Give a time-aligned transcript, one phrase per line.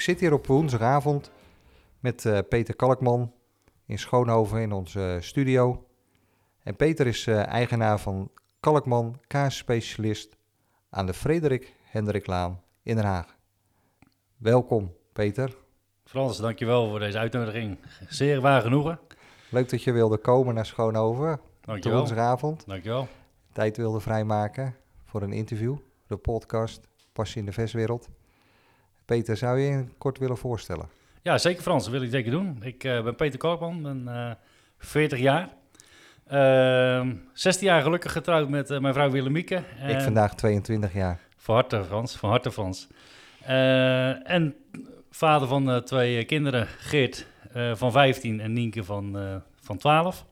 [0.00, 1.30] Ik zit hier op woensdagavond
[1.98, 3.32] met eh, Peter Kalkman
[3.86, 5.86] in Schoonhoven in onze studio.
[6.62, 10.36] En Peter is eh, eigenaar van Kalkman, kaasspecialist
[10.90, 13.36] aan de Frederik Hendriklaan in Den Haag.
[14.36, 15.56] Welkom, Peter.
[16.04, 17.78] Frans, dankjewel voor deze uitnodiging.
[18.08, 18.98] Zeer waar genoegen.
[19.50, 21.40] Leuk dat je wilde komen naar Schoonhoven.
[21.60, 21.98] Dankjewel.
[21.98, 22.66] woensdagavond.
[22.66, 23.08] Dankjewel.
[23.52, 25.76] Tijd wilde vrijmaken voor een interview.
[26.06, 28.08] De podcast Passie in de Verswereld.
[29.10, 30.88] Peter, zou je je kort willen voorstellen?
[31.22, 32.58] Ja, zeker Frans, dat wil ik zeker doen.
[32.62, 34.30] Ik eh, ben Peter Korkman, ben eh
[34.78, 35.48] 40 jaar.
[36.26, 39.62] Ehm 16 jaar gelukkig getrouwd met eh, mijn vrouw Willemieke.
[39.88, 41.20] ik vandaag 22 jaar.
[41.36, 42.88] Van harte Frans, van harte Frans.
[43.42, 44.54] Eh, en
[45.10, 49.76] vader van eh, twee eh, kinderen, Geert eh, van 15 en Nienke van, eh, van
[49.78, 50.26] 12.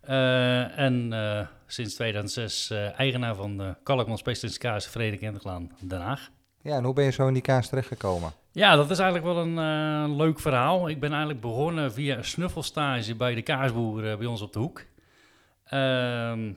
[0.00, 6.30] Eh, en eh, sinds 2006 eh, eigenaar van de Kalkman Specialist Kaas Enderlaan Den Haag.
[6.62, 8.32] Ja, en hoe ben je zo in die kaas terechtgekomen?
[8.52, 10.88] Ja, dat is eigenlijk wel een eh, leuk verhaal.
[10.88, 14.58] Ik ben eigenlijk begonnen via een snuffelstage bij de kaasboer eh, bij ons op de
[14.58, 14.84] hoek.
[15.64, 16.52] Ehm,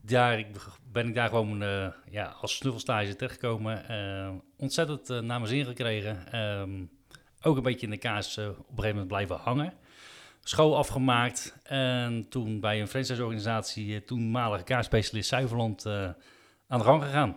[0.00, 0.44] daar
[0.92, 3.82] ben ik daar gewoon eh, ja, als snuffelstage terechtgekomen.
[4.56, 6.32] Ontzettend naar mijn zin gekregen.
[6.32, 6.84] Ehm,
[7.42, 9.72] ook een beetje in de kaas op een gegeven moment blijven hangen.
[10.40, 15.86] School afgemaakt en toen bij een franchise-organisatie, toenmalige kaasspecialist Zuiverland,
[16.66, 17.36] aan de gang gegaan.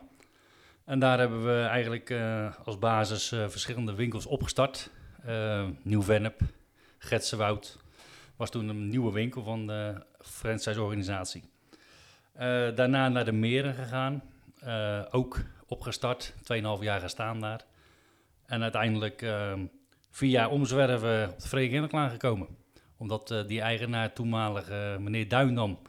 [0.87, 4.89] En daar hebben we eigenlijk eh, als basis eh, verschillende winkels opgestart.
[5.25, 6.41] Eh Nieuw-Vennep,
[6.97, 7.77] Getsenwoud
[8.35, 11.43] was toen een nieuwe winkel van de franchise-organisatie.
[12.75, 14.23] Daarna naar de Meren gegaan,
[15.11, 17.65] ook opgestart, 2,5 jaar gestaan daar.
[18.45, 19.25] En uiteindelijk
[20.11, 22.47] vier jaar omzwerven op de Hendriklaan gekomen.
[22.97, 25.79] Omdat die eigenaar toenmalig, eh, meneer Duindam,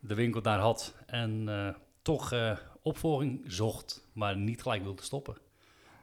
[0.00, 1.48] de winkel daar had en
[2.02, 2.32] toch
[2.82, 5.36] opvolging zocht, maar niet gelijk wilde stoppen.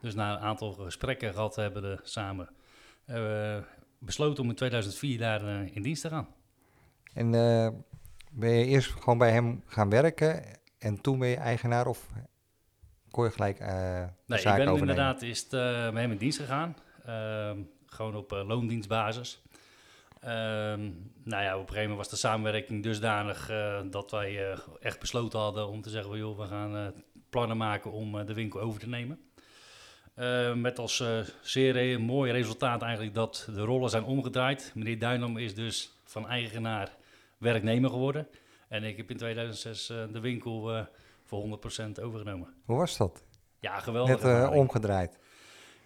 [0.02, 2.50] Dus na een aantal gesprekken gehad hebben we samen
[3.06, 3.58] eh,
[4.00, 6.28] besloten om in 2004 daar eh, in dienst te gaan.
[7.14, 7.70] En eh,
[8.32, 10.44] ben je eerst gewoon bij hem gaan werken
[10.78, 12.08] en toen ben je eigenaar of
[13.12, 13.66] kon je gelijk de
[14.26, 14.80] Nee, ik ben overnemen?
[14.80, 16.76] inderdaad eerst bij hem in dienst gegaan.
[17.06, 19.42] Ehm, gewoon op loondienstbasis.
[20.20, 20.82] Ehm,
[21.24, 25.00] nou ja, op een gegeven moment was de samenwerking dusdanig eh, dat wij eh, echt
[25.00, 26.88] besloten hadden om te zeggen: joh, we gaan eh,
[27.30, 29.20] plannen maken om de winkel over te nemen.
[30.14, 31.04] Eh, met als
[31.42, 34.72] zeer re- mooi resultaat eigenlijk dat de rollen zijn omgedraaid.
[34.76, 36.96] Meneer Duinam is dus van eigenaar
[37.38, 38.28] werknemer geworden.
[38.68, 40.86] En ik heb in 2006 eh, de winkel
[41.24, 41.60] voor
[41.98, 42.54] 100% overgenomen.
[42.66, 43.24] Hoe was dat?
[43.60, 44.22] Ja, geweldig.
[44.24, 45.19] Net omgedraaid.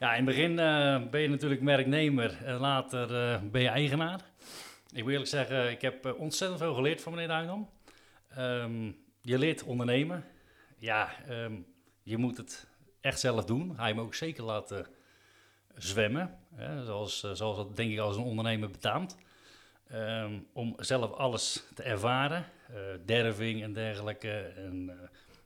[0.03, 4.19] Ja, in het begin eh, ben je natuurlijk werknemer en later eh, ben je eigenaar.
[4.91, 7.69] Ik wil eerlijk zeggen, ik heb eh, ontzettend veel geleerd van meneer Duindam.
[8.29, 8.91] Ehm,
[9.21, 10.25] je leert ondernemen.
[10.77, 11.53] Ja, ehm,
[12.01, 12.67] je moet het
[13.01, 13.77] echt zelf doen.
[13.77, 14.87] Hij me ook zeker laten
[15.75, 16.39] zwemmen.
[16.55, 19.17] Hè, zoals, zoals dat denk ik als een ondernemer betaamt.
[19.87, 22.45] Ehm, om zelf alles te ervaren.
[23.05, 24.39] derving en dergelijke.
[24.39, 24.99] En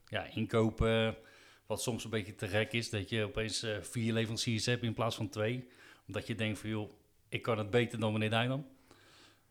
[0.08, 1.18] ja, inkopen.
[1.68, 4.94] Wat soms een beetje te gek is, dat je opeens eh, vier leveranciers hebt in
[4.94, 5.68] plaats van twee.
[6.08, 6.92] Omdat je denkt van, joh,
[7.30, 8.66] ik kan het beter dan meneer Duinam.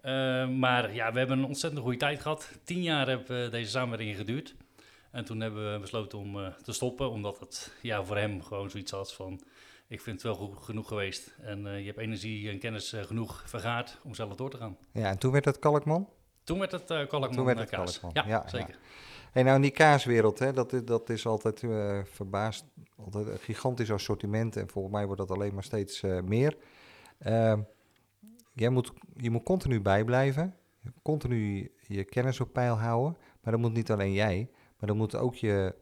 [0.01, 2.51] Eh, maar ja, we hebben een ontzettend goede tijd gehad.
[2.65, 4.55] Tien jaar heeft deze samenwerking geduurd.
[5.11, 8.71] En toen hebben we besloten om eh, te stoppen, omdat het ja, voor hem gewoon
[8.71, 9.41] zoiets had van...
[9.89, 11.37] Ik vind het wel genoeg geweest.
[11.41, 14.77] En je hebt energie en kennis genoeg vergaard om zelf door te gaan.
[14.93, 16.09] Ja, en toen werd het Kalkman?
[16.47, 18.01] Toen werd het uh, Kalkman Toen werd eh, het kaas.
[18.01, 18.49] Kalkman, Ja, ja, ja.
[18.49, 18.79] zeker.
[19.33, 22.65] Hey, nou, in die kaaswereld, hè, dat, is- dat is altijd eh, verbaasd.
[23.05, 26.57] Altijd een gigantisch assortiment en volgens mij wordt dat alleen maar steeds meer.
[27.19, 27.61] Ehm,
[28.53, 30.55] jij moet, je moet continu bijblijven,
[31.03, 33.17] continu je kennis op peil houden.
[33.43, 34.49] Maar dat moet niet alleen jij,
[34.79, 35.75] maar dat moet ook je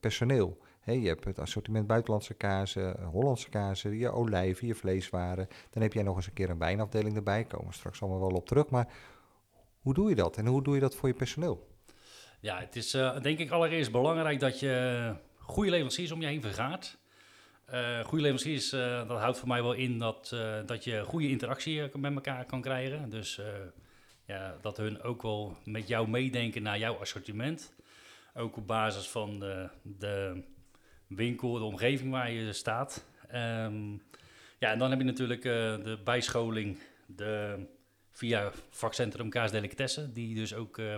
[0.00, 0.58] personeel.
[0.84, 5.48] Je hebt het assortiment buitenlandse kazen, Hollandse kazen, je olijven, je vleeswaren.
[5.70, 8.36] Dan heb jij nog eens een keer een wijnafdeling erbij, komen we straks allemaal wel
[8.36, 8.68] op terug.
[8.70, 8.88] Maar
[9.80, 11.68] hoe doe je dat en hoe doe je dat voor je personeel?
[12.40, 16.42] Ja, het is eh, denk ik allereerst belangrijk dat je goede leveranciers om je heen
[16.42, 16.98] vergaart.
[17.64, 20.36] Eh goede leveranciers, eh, dat houdt voor mij wel in dat,
[20.66, 23.10] dat je goede interactie met elkaar kan krijgen.
[23.10, 23.40] Dus
[24.24, 27.74] ja, dat hun ook wel met jou meedenken naar jouw assortiment.
[28.34, 30.42] Ook op basis van de, de
[31.06, 33.04] winkel, de omgeving waar je staat.
[33.28, 33.92] Ehm,
[34.58, 37.66] ja, en dan heb je natuurlijk de bijscholing de,
[38.18, 40.94] via vakcentrum Kaas Delicatessen, die dus ook eh,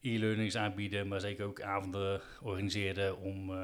[0.00, 3.62] e-learnings aanbieden, maar zeker ook avonden organiseren om eh,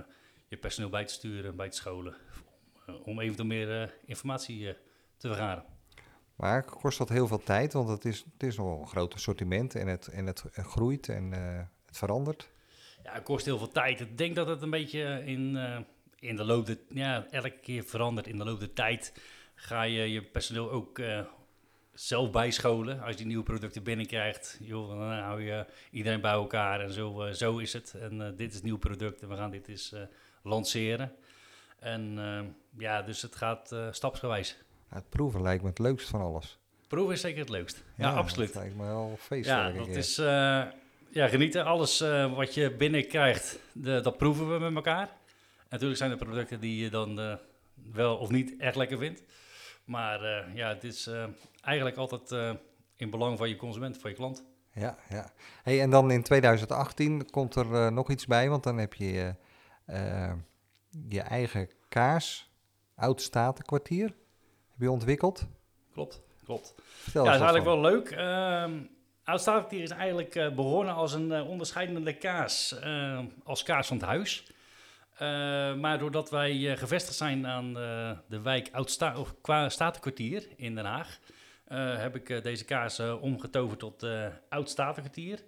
[0.48, 2.14] je personeel bij te sturen, bij te scholen,
[2.86, 4.76] om, eh, om eventueel meer informatie
[5.16, 5.64] te vergaren.
[6.36, 7.72] Maar kost dat heel veel tijd?
[7.72, 11.32] Want het is, het is nog een groot assortiment en het, en het groeit en
[11.86, 12.48] het verandert.
[13.02, 14.00] Ja, het kost heel veel tijd.
[14.00, 15.56] Ik denk dat het een beetje in,
[16.18, 18.26] in de loop der ja, elke keer verandert.
[18.26, 19.12] In de loop der tijd
[19.54, 21.00] ga je je personeel ook
[21.96, 23.00] zelf bijscholen.
[23.00, 27.22] Als je die nieuwe producten binnenkrijgt, joh, dan hou je iedereen bij elkaar en zo,
[27.22, 27.94] eh, zo is het.
[28.00, 30.00] En eh, dit is het nieuw product en we gaan dit eens eh,
[30.42, 31.12] lanceren.
[31.78, 32.40] En eh,
[32.78, 34.56] ja, dus het gaat eh, stapsgewijs.
[34.88, 36.58] Het proeven lijkt me het leukst van alles.
[36.88, 37.84] Proeven is zeker het leukst.
[37.96, 38.52] Ja, absoluut.
[38.52, 39.18] Dat lijkt me wel.
[39.28, 39.96] Ja, dat keer.
[39.96, 40.26] is eh,
[41.08, 41.64] ja, genieten.
[41.64, 45.08] Alles eh, wat je binnenkrijgt, de, dat proeven we met elkaar.
[45.70, 47.34] Natuurlijk zijn er producten die je dan eh,
[47.92, 49.22] wel of niet echt lekker vindt.
[49.86, 51.24] Maar eh, ja, het is eh,
[51.60, 52.50] eigenlijk altijd eh,
[52.96, 54.44] in belang van je consument, van je klant.
[54.72, 55.30] Ja, ja.
[55.62, 59.34] Hey, en dan in 2018 komt er nog iets bij, want dan heb je
[61.08, 62.50] je eigen kaas,
[62.94, 64.06] oud statenkwartier,
[64.70, 65.46] heb je ontwikkeld.
[65.92, 66.74] Klopt, klopt.
[66.76, 68.10] Ja, dat is wat eigenlijk wel leuk.
[68.10, 68.94] Ehm
[69.26, 72.76] Oud-Statenkier is eigenlijk eh, begonnen als een onderscheidende kaas,
[73.44, 74.46] als kaas van het huis.
[75.16, 78.70] Eh, maar doordat wij eh, gevestigd zijn aan eh, de wijk
[79.42, 81.18] qua Statenkwartier in Den Haag,
[81.98, 84.06] heb ik deze kaas omgetoverd tot
[84.48, 85.44] Oud-Statenkwartier.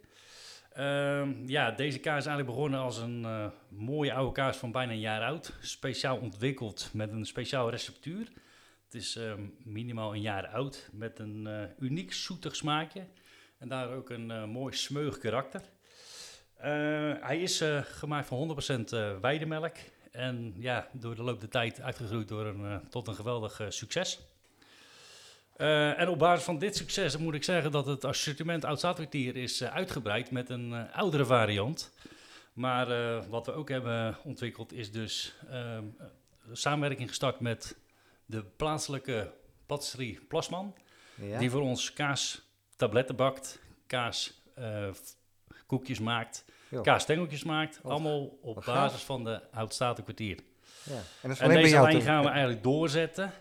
[0.72, 3.26] Ehm, ja, deze kaas is eigenlijk begonnen als een
[3.68, 5.52] mooie oude kaas van bijna een jaar oud.
[5.60, 8.28] Speciaal ontwikkeld met een speciaal receptuur.
[8.84, 11.48] Het is ehm, minimaal een jaar oud met een
[11.78, 13.06] uniek zoetig smaakje.
[13.58, 15.62] En daar ook een mooi smeug karakter.
[16.58, 16.70] Eh,
[17.20, 19.76] hij is eh, gemaakt van 100% eh, weidemelk.
[20.10, 24.20] En ja, door de loop der tijd uitgegroeid door een, tot een geweldig succes.
[25.56, 30.30] En op basis van dit succes moet ik zeggen dat het assortiment oud is uitgebreid
[30.30, 31.92] met een oudere variant.
[32.58, 32.88] Maar
[33.28, 36.06] wat we ook hebben ontwikkeld is dus ehm, eh,
[36.52, 37.76] samenwerking gestart met
[38.26, 39.32] de plaatselijke
[39.66, 40.74] patisserie Plasman.
[41.14, 41.38] Ja?
[41.38, 42.42] Die voor ons kaas
[42.76, 44.42] tabletten bakt, kaas
[45.68, 46.80] koekjes maakt, Jo.
[46.80, 47.80] kaasstengeltjes maakt.
[47.82, 49.04] Wat- allemaal op basis gaaf.
[49.04, 50.38] van de Oudstatenkwartier.
[50.82, 50.94] ja.
[51.22, 53.32] En, dat En deze lijn gaan we eigenlijk doorzetten.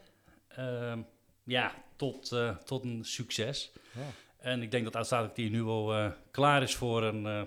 [0.47, 0.99] ehm,
[1.43, 3.71] ja, tot, eh, tot een succes.
[3.91, 4.01] Ja.
[4.37, 7.41] En ik denk dat Oudstatenkwartier nu al eh, klaar is voor een eh,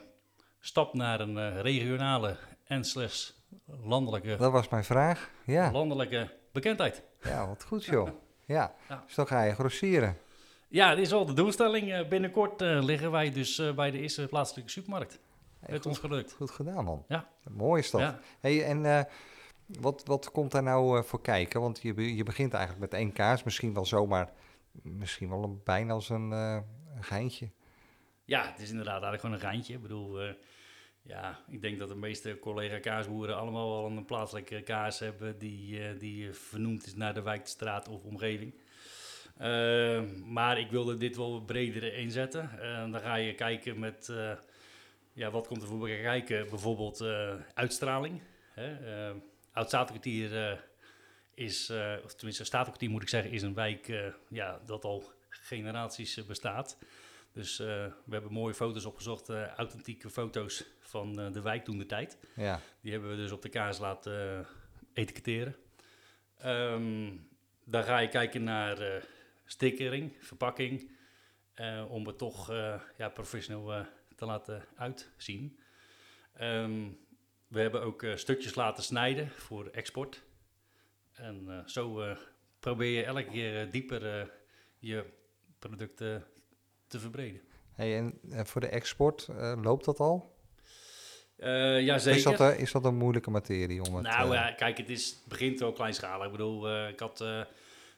[0.61, 3.39] stap naar een regionale en slechts
[3.85, 5.31] landelijke, Dat was mijn vraag.
[5.45, 7.03] Ja, landelijke bekendheid.
[7.23, 8.09] ja wat goed joh.
[8.47, 9.03] Ja, Ja.
[9.07, 10.17] dus dan ga je grossieren.
[10.71, 11.93] Ja, dit is al de doelstelling.
[11.93, 15.21] Eh, binnenkort eh, liggen wij dus eh, bij de eerste plaatselijke supermarkt.
[15.61, 16.33] Hey, goed, ons gelukt.
[16.33, 17.05] goed gedaan man.
[17.09, 17.29] Ja.
[17.51, 18.01] Mooi is dat.
[18.01, 18.21] Ja.
[18.41, 19.09] Hey, en
[19.67, 21.61] wat, wat komt daar nou voor kijken?
[21.61, 24.33] Want je, je begint eigenlijk met één kaas, misschien wel zomaar,
[24.83, 26.65] misschien wel een, bijna als een, een
[27.01, 27.51] geintje.
[28.25, 29.75] ja, het is inderdaad eigenlijk gewoon een geintje.
[29.75, 30.21] Ik bedoel,
[31.03, 35.97] ja, ik denk dat de meeste collega kaasboeren allemaal wel een plaatselijke kaas hebben die,
[35.97, 38.55] die vernoemd is naar de wijk, de straat of omgeving.
[39.41, 42.61] Eh, maar ik wilde dit wel wat breder inzetten.
[42.61, 44.33] En dan ga je kijken met, eh,
[45.13, 46.49] ja, wat komt er voor kijken?
[46.49, 48.21] Bijvoorbeeld eh, uitstraling.
[48.55, 49.09] Hè?
[49.09, 49.17] Eh,
[49.53, 50.59] Oud-Statenkwartier eh,
[51.35, 51.73] is,
[52.05, 56.79] of tenminste Statenkwartier moet ik zeggen, is een wijk ja, dat al generaties bestaat.
[57.33, 62.19] Dus we hebben mooie foto's opgezocht, authentieke foto's van de wijk toen de tijd.
[62.35, 64.47] Ja, Die hebben we dus op de kaas laten
[64.93, 65.57] etiketteren.
[66.39, 67.13] Ehm,
[67.65, 69.03] dan ga je kijken naar
[69.51, 70.91] stickering, verpakking,
[71.55, 75.59] eh, om het toch eh, ja, professioneel eh, te laten uitzien.
[76.33, 76.89] Ehm,
[77.49, 80.23] we hebben ook stukjes laten snijden voor export.
[81.13, 82.15] En zo
[82.61, 84.33] probeer je elke keer dieper
[84.79, 85.05] je
[85.59, 86.27] producten
[86.87, 87.41] te verbreden.
[87.73, 89.29] hey, en voor de export,
[89.63, 90.41] loopt dat al?
[91.81, 92.37] Ja, Is zeker.
[92.37, 94.05] dat, eh, is dat een moeilijke materie om het...
[94.05, 96.27] Nou ja, kijk, het, is, het begint wel kleinschalig.
[96.27, 97.25] Ik bedoel, ik had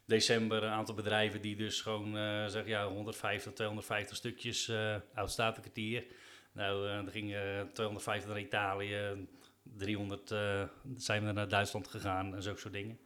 [0.05, 5.31] december een aantal bedrijven die dus gewoon eh zeg ja, 150, 250 stukjes eh oud
[5.31, 6.05] statenkwartier.
[6.51, 9.27] Nou, eh er gingen 250 naar Italië,
[9.63, 10.63] 300 eh,
[10.95, 12.99] zijn we naar Duitsland gegaan en zulke soort dingen.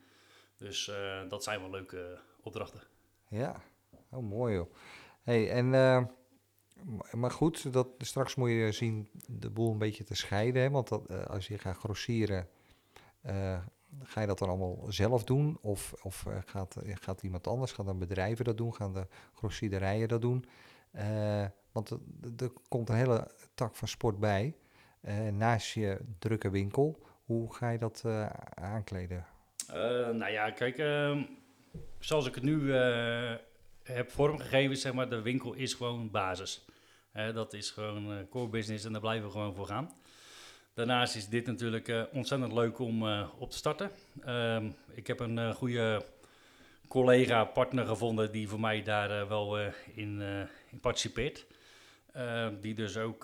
[0.58, 0.92] Dus
[1.30, 2.82] dat zijn wel leuke opdrachten.
[3.30, 3.62] Ja,
[4.10, 4.74] oh, mooi joh.
[5.24, 5.70] Hey, en,
[7.12, 10.62] maar goed, dat, straks moet je zien de boel een beetje te scheiden.
[10.62, 10.70] Hè?
[10.70, 12.50] Want dat, als je gaat grossieren,
[14.04, 15.58] ga je dat dan allemaal zelf doen?
[15.62, 18.76] Of, of eh, gaat, eh, gaat iemand anders, gaan dan bedrijven dat doen?
[18.76, 20.46] Gaan de grossierderijen dat doen?
[20.92, 24.56] Eh, want er- komt een hele tak van sport bij.
[25.32, 27.00] naast je drukke winkel.
[27.26, 28.04] Hoe ga je dat
[28.54, 29.26] aankleden?
[30.14, 31.24] Nou ja, kijk, ehm,
[32.00, 32.72] zoals ik het nu
[33.84, 36.66] heb vormgegeven, zeg maar, de winkel is gewoon basis.
[37.34, 39.92] Dat is gewoon core business en daar blijven we gewoon voor gaan.
[40.78, 43.92] Daarnaast is dit natuurlijk eh, ontzettend leuk om eh, op te starten.
[44.24, 46.06] Ehm, ik heb een eh, goede
[46.88, 49.58] collega, partner gevonden die voor mij daar wel
[49.94, 50.22] in,
[50.72, 51.46] in participeert.
[52.14, 53.24] Eh, die dus ook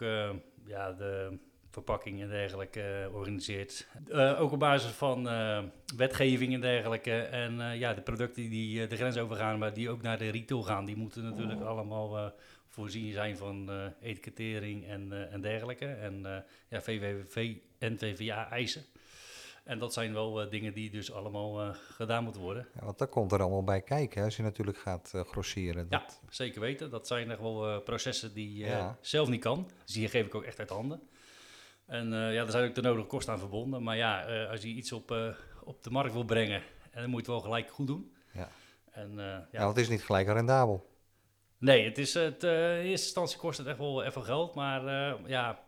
[0.65, 1.37] ja, de
[1.69, 3.87] verpakking en dergelijke organiseert.
[4.37, 5.29] Ook op basis van
[5.97, 7.19] wetgeving en dergelijke.
[7.21, 10.85] En ja, de producten die de grens overgaan, maar die ook naar de retail gaan,
[10.85, 12.25] die moeten natuurlijk allemaal eh,
[12.73, 15.85] voorzien zijn van eh, etikettering en, eh, en dergelijke.
[15.85, 16.37] En eh,
[16.67, 18.85] ja, VVV en VVA eisen.
[19.63, 22.67] En dat zijn wel dingen die dus allemaal gedaan moeten worden.
[22.75, 25.87] Ja, want daar komt er allemaal bij kijken hè, als je natuurlijk gaat grosseren.
[25.89, 26.89] Ja, Dat, zeker weten.
[26.89, 28.97] Dat zijn echt wel processen die je Ja.
[29.01, 29.69] zelf niet kan.
[29.85, 31.01] Dus die geef ik ook echt uit handen.
[31.85, 33.83] En ja, er zijn ook de nodige kosten aan verbonden.
[33.83, 36.61] Maar ja, als je iets op, op de markt wil brengen,
[36.91, 38.13] en dan moet je het wel gelijk goed doen.
[38.33, 38.49] Ja.
[38.91, 39.47] En, ja.
[39.51, 39.63] ja.
[39.63, 40.92] want het is niet gelijk rendabel.
[41.63, 44.55] Nee, het is, het, eh, in eerste instantie kost het echt wel even geld.
[44.55, 45.59] Maar eh, ja,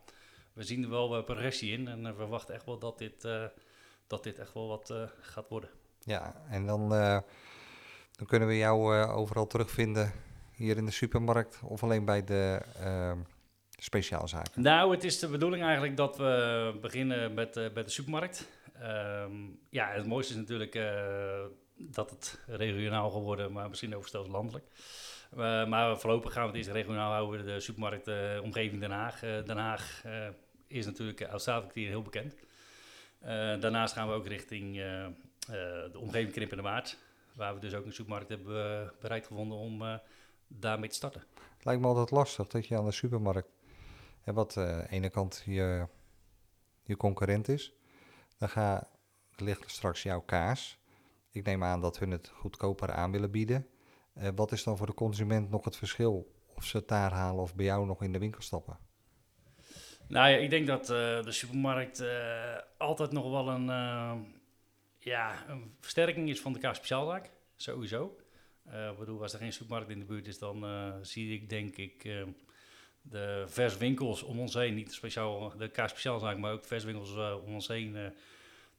[0.52, 1.88] we zien er wel eh, progressie in.
[1.88, 3.28] En we verwachten echt wel dat dit,
[4.06, 5.70] dat dit echt wel wat gaat worden.
[6.00, 10.12] Ja, en dan, dan kunnen we jou overal terugvinden
[10.52, 13.18] hier in de supermarkt of alleen bij de ehm
[13.76, 14.62] speciaalzaken.
[14.62, 18.48] Nou, het is de bedoeling eigenlijk dat we beginnen met, eh, met de supermarkt.
[18.80, 19.32] Ehm,
[19.70, 20.78] ja, het mooiste is natuurlijk
[21.76, 24.64] dat het regionaal geworden, maar misschien ook zelfs landelijk.
[25.30, 29.22] Eh, maar voorlopig gaan we het eerst regionaal houden, de supermarkt eh, omgeving Den Haag.
[29.22, 30.04] Eh, Den Haag
[30.66, 32.34] is natuurlijk uh, Oud-Staatskwartier heel bekend.
[33.60, 34.76] Daarnaast gaan we ook richting
[35.46, 36.98] de omgeving Krimp en de Waard,
[37.34, 40.00] waar we dus ook een supermarkt hebben bereid gevonden om
[40.46, 41.24] daarmee te starten.
[41.56, 43.48] Het lijkt me altijd lastig dat je aan de supermarkt,
[44.20, 45.86] hè, wat aan de ene kant je,
[46.82, 47.72] je concurrent is,
[48.38, 48.88] dan ga,
[49.36, 50.78] ligt straks jouw kaas.
[51.30, 53.66] Ik neem aan dat hun het goedkoper aan willen bieden.
[54.16, 57.42] Eh, wat is dan voor de consument nog het verschil of ze het daar halen
[57.42, 58.78] of bij jou nog in de winkel stappen?
[60.08, 63.66] Nou ja, ik denk dat eh, de supermarkt eh, altijd nog wel een,
[64.98, 67.30] ja, een versterking is van de K-speciaalzaak.
[67.56, 68.16] Sowieso.
[68.90, 70.64] Ik bedoel, als er geen supermarkt in de buurt is, dan
[71.02, 72.24] zie ik denk ik
[73.10, 77.68] de verswinkels om ons heen, niet speciaal de K-speciaalzaak, maar ook verswinkels eh, om ons
[77.68, 78.12] heen,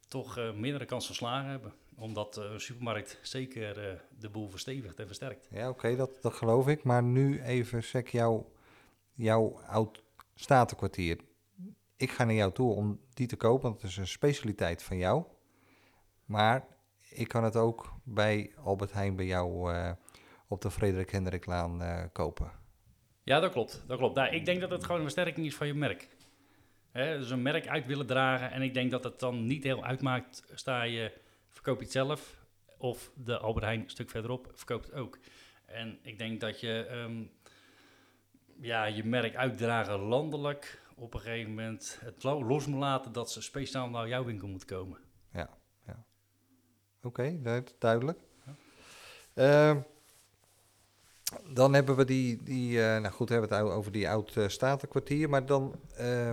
[0.08, 1.74] toch mindere kans van slagen hebben.
[2.00, 5.48] Omdat een supermarkt zeker eh, de boel verstevigt en versterkt.
[5.52, 6.84] Ja, oké, dat, dat geloof ik.
[6.84, 8.52] Maar nu even, zeg jouw,
[9.14, 10.04] jouw oud
[10.36, 11.20] statenkwartier.
[11.96, 14.98] Ik ga naar jou toe om die te kopen, want het is een specialiteit van
[14.98, 15.24] jou.
[16.26, 16.66] Maar
[17.10, 19.92] ik kan het ook bij Albert Heijn bij jou eh,
[20.48, 22.52] op de Frederik Hendriklaan eh, kopen.
[23.24, 23.84] Ja, dat klopt.
[23.88, 24.16] Dat klopt.
[24.16, 26.08] Nou, ik denk dat het gewoon een versterking is van je merk.
[26.92, 28.52] Hè, dus een merk uit willen dragen.
[28.52, 30.44] En ik denk dat het dan niet heel uitmaakt.
[30.54, 31.12] Sta je,
[31.68, 32.46] verkoop je het zelf.
[32.78, 35.20] Of de Albert Heijn een stuk verderop verkoopt het ook.
[35.66, 37.24] En ik denk dat je ehm,
[38.60, 43.32] ja, je merk uitdragen landelijk op een gegeven moment het lo- los moet laten dat
[43.32, 45.00] ze speciaal naar jouw winkel moeten komen.
[47.04, 48.20] Oké, du- duidelijk.
[49.34, 49.80] Ehm,
[51.54, 54.48] dan hebben we die, die eh, nou goed, hebben we het over die oud eh,
[54.48, 56.28] statenkwartier, maar dan eh,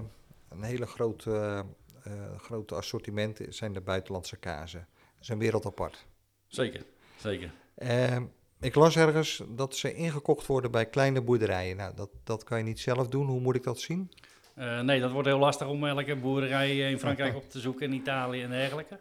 [0.49, 1.65] een hele grote,
[2.03, 4.89] eh, grote assortiment zijn de buitenlandse kazen.
[5.25, 6.07] Is een wereld apart.
[6.47, 6.85] Zeker,
[7.17, 7.51] zeker.
[7.75, 8.25] Ehm,
[8.61, 11.77] ik las ergens dat ze ingekocht worden bij kleine boerderijen.
[11.77, 13.27] Nou, dat, dat kan je niet zelf doen.
[13.27, 14.11] Hoe moet ik dat zien?
[14.55, 17.87] Eh, nee, dat wordt heel lastig om elke boerderij eh, in Frankrijk op te zoeken,
[17.87, 18.99] in Italië en dergelijke.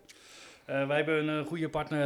[0.65, 2.03] Eh, wij hebben een goede partner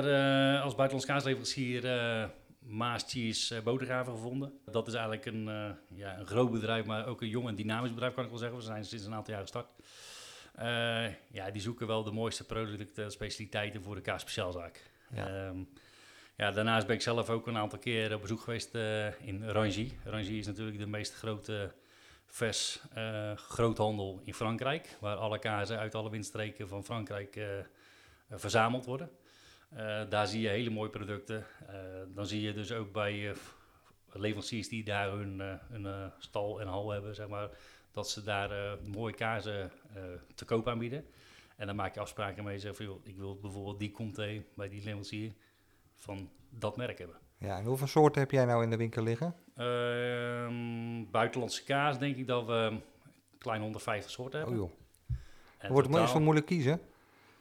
[0.61, 2.25] als buitenlands kaasleverancier, eh
[2.59, 4.53] Maas Cheese uh, gevonden.
[4.65, 8.13] Dat is eigenlijk een, ja, een groot bedrijf, maar ook een jong en dynamisch bedrijf,
[8.13, 8.57] kan ik wel zeggen.
[8.57, 9.67] We zijn sinds een aantal jaar gestart.
[10.57, 14.91] Eh, ja, die zoeken wel de mooiste producten en specialiteiten voor de kaasspeciaalzaak.
[15.09, 15.27] Ja.
[15.27, 15.57] Ehm,
[16.35, 19.91] ja, daarnaast ben ik zelf ook een aantal keer op bezoek geweest eh, in Rangy.
[20.03, 21.73] Rangy is natuurlijk de meest grote
[22.25, 27.39] vers eh, groothandel in Frankrijk, waar alle kazen uit alle windstreken van Frankrijk
[28.29, 29.09] verzameld worden.
[30.09, 31.45] Daar zie je hele mooie producten.
[32.13, 33.33] Dan zie je dus ook bij
[34.11, 37.49] leveranciers die daar hun, hun stal en hal hebben, zeg maar,
[37.97, 40.01] dat ze daar eh, mooie kazen eh,
[40.35, 41.05] te koop aanbieden.
[41.55, 42.59] En dan maak je afspraken mee.
[42.59, 45.31] Zeg van, joh, ik wil bijvoorbeeld die Comté bij die leverancier
[45.95, 47.15] van dat merk hebben.
[47.37, 49.35] Ja, en hoeveel soorten heb jij nou in de winkel liggen?
[49.55, 52.81] Ehm, buitenlandse kaas denk ik dat we een
[53.37, 54.65] klein 150 soorten Oh hebben.
[54.65, 54.73] joh,
[55.57, 56.81] En wordt het totaal- zo moeilijk kiezen?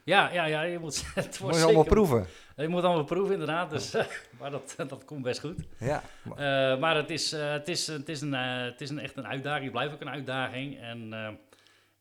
[0.07, 2.27] Ja, ja, ja, je moet, het Moet je allemaal proeven?
[2.57, 3.95] Je moet allemaal proeven inderdaad, dus,
[4.41, 5.59] maar dat, dat komt best goed.
[5.79, 8.91] Ja, maar- Eh, maar het is, eh, het, is, het, is een, eh, het is
[8.91, 10.81] een echt een uitdaging, het blijft ook een uitdaging.
[10.81, 11.09] En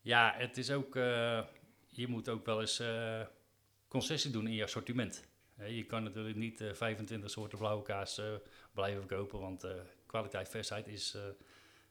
[0.00, 0.94] Ja, het is ook,
[1.88, 2.82] je moet ook wel eens
[3.88, 5.24] concessie doen in je assortiment.
[5.66, 8.20] Je kan natuurlijk niet eh, 25 soorten blauwe kaas
[8.72, 9.66] blijven verkopen, want
[10.06, 11.16] kwaliteit, versheid is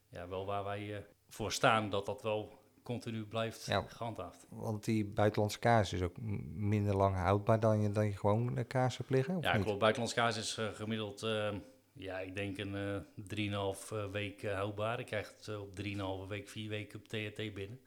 [0.09, 3.81] ja, wel waar wij voor staan, dat dat wel continu blijft Ja.
[3.87, 4.45] gehandhaafd.
[4.49, 6.15] Want die buitenlandse kaas is ook
[6.55, 9.63] minder lang houdbaar dan je, dan je gewoon kaas hebt liggen, of Ja, niet?
[9.63, 9.79] klopt.
[9.79, 11.53] Buitenlands kaas is eh, gemiddeld, eh,
[11.93, 14.99] ja, ik denk een eh 3,5 eh, week houdbaar.
[14.99, 17.79] Ik krijg het op 3,5 week, 4 weken op THT binnen.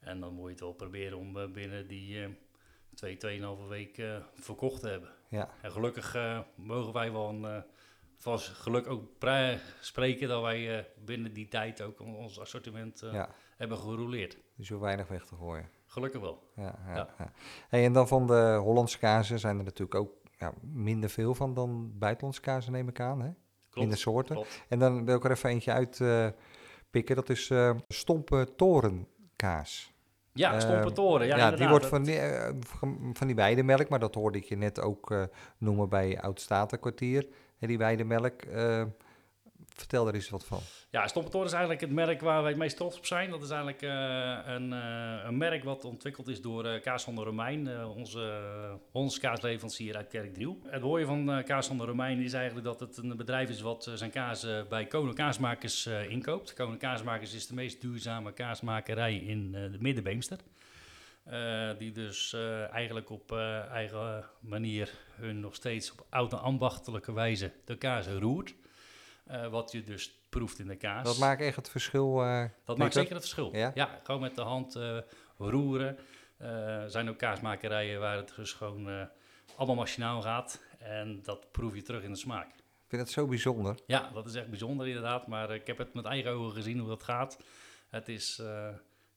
[0.00, 2.36] En dan moet je het wel proberen om binnen die
[2.94, 4.02] 2, 2,5 week
[4.34, 5.10] verkocht te hebben.
[5.28, 6.16] Ja, En gelukkig
[6.54, 7.64] mogen wij wel een,
[8.16, 9.02] van geluk ook
[9.80, 13.28] spreken dat wij eh, binnen die tijd ook on- ons assortiment eh, ja.
[13.56, 14.38] hebben gerouleerd.
[14.56, 15.68] Dus hoeft weinig weg te gooien.
[15.86, 16.42] Gelukkig wel.
[16.56, 17.08] Ja, ja.
[17.68, 21.54] Hey, en dan van de Hollandse kazen zijn er natuurlijk ook ja, minder veel van
[21.54, 23.20] dan buitenlandse kazen, neem ik aan.
[23.20, 23.30] Hè?
[23.74, 24.34] Minder soorten.
[24.34, 24.62] klopt.
[24.68, 26.28] En dan wil ik er even eentje uit eh,
[26.90, 27.16] pikken.
[27.16, 27.50] Dat is
[27.88, 29.94] stompe torenkaas.
[30.32, 31.26] Ja, Eh, stompe toren.
[31.26, 32.18] Ja, Ja, die wordt van die,
[33.12, 37.26] van die weidemelk, maar dat hoorde ik je net ook noemen bij Oud-Statenkwartier.
[37.58, 38.84] En die weidemelk, eh,
[39.68, 40.60] vertel er eens wat van.
[40.90, 43.30] Ja, Stompentoren is eigenlijk het merk waar wij het meest trots op zijn.
[43.30, 47.22] Dat is eigenlijk eh, een, eh, een merk wat ontwikkeld is door Kaas van de
[47.22, 48.40] Romein, onze,
[48.92, 50.58] onze kaasleverancier uit Kerkdriel.
[50.66, 53.90] Het mooie van Kaas van de Romein is eigenlijk dat het een bedrijf is wat
[53.94, 56.54] zijn kaas bij Koning Kaasmakers inkoopt.
[56.54, 60.38] Koning Kaasmakers is de meest duurzame kaasmakerij in de Middenbeemster.
[61.26, 67.12] Eh, die dus eh, eigenlijk op eh, eigen manier hun nog steeds op oude ambachtelijke
[67.12, 68.54] wijze de kaas roert.
[69.50, 71.04] Wat je dus proeft in de kaas.
[71.04, 72.14] Dat maakt echt het verschil.
[72.64, 73.56] Dat maakt zeker het verschil.
[73.56, 73.70] Ja?
[73.74, 74.78] Ja, gewoon met de hand
[75.38, 75.98] roeren.
[76.38, 79.08] Er zijn ook kaasmakerijen waar het dus gewoon
[79.56, 80.62] allemaal machinaal gaat.
[80.78, 82.48] En dat proef je terug in de smaak.
[82.48, 83.78] ik vind het zo bijzonder.
[83.86, 85.26] Ja, dat is echt bijzonder inderdaad.
[85.26, 87.38] Maar ik heb het met eigen ogen gezien hoe dat gaat.
[87.88, 88.42] Het is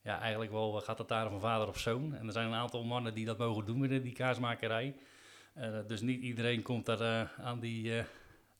[0.01, 2.15] ja, eigenlijk wel, gaat het daar van vader of zoon.
[2.15, 4.95] En er zijn een aantal mannen die dat mogen doen binnen die kaasmakerij.
[5.53, 8.05] Eh, dus niet iedereen komt daar eh, aan die, eh,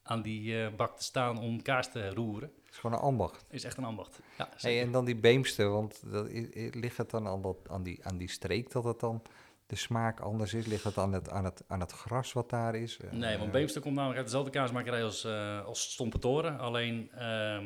[0.04, 2.52] aan die bak te staan om kaas te roeren.
[2.66, 3.46] Het is gewoon een ambacht.
[3.50, 4.20] Is echt een ambacht.
[4.38, 6.30] Ja, Hey, en dan die beemster, want dat,
[6.72, 9.22] ligt het dan aan, dat, aan, die, aan die streek dat het dan
[9.68, 10.66] de smaak anders is?
[10.66, 13.00] Ligt het aan het, aan het, aan het gras wat daar is?
[13.12, 16.60] Nee, want Beemster komt namelijk uit dezelfde kaasmakerij als, eh als Stompetoren.
[16.60, 17.60] Alleen, eh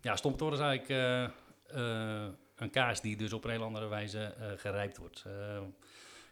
[0.00, 1.32] ja, Stompetoren is eigenlijk
[2.56, 5.22] een kaas die dus op een heel andere wijze eh, gerijpt wordt.
[5.26, 5.62] Eh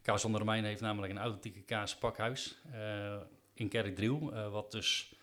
[0.02, 3.16] kaas van der Romein heeft namelijk een authentieke kaaspakhuis eh
[3.54, 5.14] in Kerkdriel, wat dus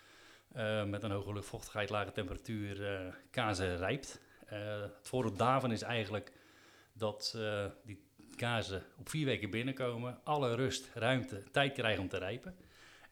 [0.85, 4.21] met een hoge luchtvochtigheid, lage temperatuur kazen rijpt.
[4.45, 6.31] Het voordeel daarvan is eigenlijk
[6.93, 7.37] dat
[7.83, 8.03] die
[8.35, 12.55] kazen op vier weken binnenkomen, alle rust, ruimte, tijd krijgen om te rijpen.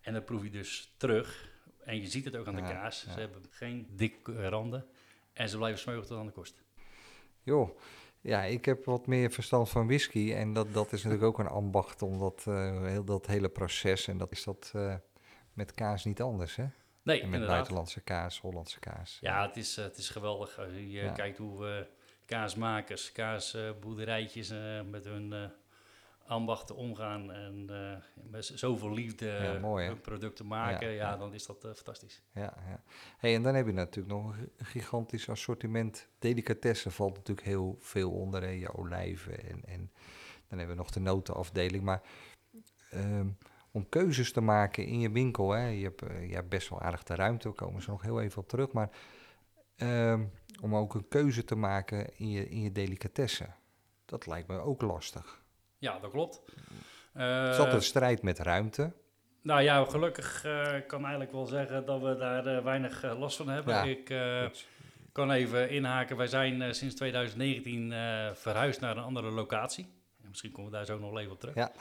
[0.02, 1.50] En dan proef je dus terug.
[1.84, 3.04] En je ziet het ook aan de Ja, kaas.
[3.08, 3.14] ja.
[3.14, 4.86] Ze hebben geen dikke randen.
[5.34, 6.64] En ze blijven smeugen tot aan de kost.
[7.46, 7.70] Joh,
[8.22, 10.34] ja, ik heb wat meer verstand van whisky.
[10.34, 14.08] En dat, dat is natuurlijk ook een ambacht om dat, eh, heel, dat hele proces.
[14.08, 14.96] En dat is dat eh,
[15.54, 16.64] met kaas niet anders, hè?
[16.64, 16.72] Nee,
[17.04, 17.50] En met inderdaad.
[17.50, 19.18] buitenlandse kaas, Hollandse kaas.
[19.22, 20.60] Ja, het is, eh, het is geweldig.
[20.60, 21.12] Als je Ja.
[21.12, 21.86] kijkt hoe eh,
[22.26, 24.50] kaasmakers, kaasboerderijtjes
[24.90, 25.52] met hun
[26.26, 27.32] ambachten omgaan.
[27.32, 29.90] En eh, met zoveel liefde Ja, mooi, hè?
[29.92, 30.90] hun producten maken.
[30.90, 32.24] Ja, dan is dat eh, fantastisch.
[32.34, 32.84] Ja, ja.
[33.18, 36.08] Hey, en dan heb je natuurlijk nog een gi- gigantisch assortiment.
[36.20, 38.42] Delicatessen valt natuurlijk heel veel onder.
[38.42, 38.50] Hè?
[38.50, 39.92] Je olijven en, en
[40.48, 41.84] dan hebben we nog de notenafdeling.
[41.84, 42.02] Maar
[42.90, 43.30] ehm,
[43.72, 45.68] om keuzes te maken in je winkel, hè?
[45.68, 48.22] Je, hebt, eh, je hebt best wel aardig de ruimte, we komen ze nog heel
[48.22, 48.72] even op terug.
[48.72, 48.90] Maar
[49.76, 50.26] ehm,
[50.62, 53.56] om ook een keuze te maken in je, in je delicatessen,
[54.06, 55.44] dat lijkt me ook lastig.
[55.86, 56.42] Ja, dat klopt.
[57.14, 58.92] Het is altijd een strijd met ruimte.
[59.42, 63.38] Nou ja, gelukkig eh kan eigenlijk wel zeggen dat we daar eh, weinig eh, last
[63.38, 63.74] van hebben.
[63.74, 63.84] Ja.
[63.84, 64.46] Ik eh,
[65.16, 66.18] kan even inhaken.
[66.18, 69.84] Wij zijn eh, sinds 2019 eh, verhuisd naar een andere locatie.
[70.22, 71.56] En misschien komen we daar zo nog even op terug.
[71.56, 71.72] Ja.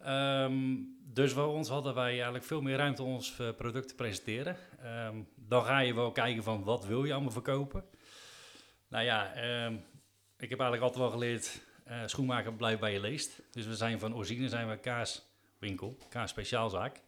[0.00, 0.76] Ehm,
[1.12, 4.56] dus voor ons hadden wij eigenlijk veel meer ruimte om ons eh, product te presenteren.
[4.82, 7.84] Ehm, dan ga je wel kijken van wat wil je allemaal verkopen.
[8.88, 9.74] Nou ja, ehm,
[10.38, 13.42] ik heb eigenlijk altijd wel geleerd, eh schoenmaker blijft bij je leest.
[13.50, 17.00] Dus we zijn van origine zijn we kaaswinkel, kaas speciaalzaak.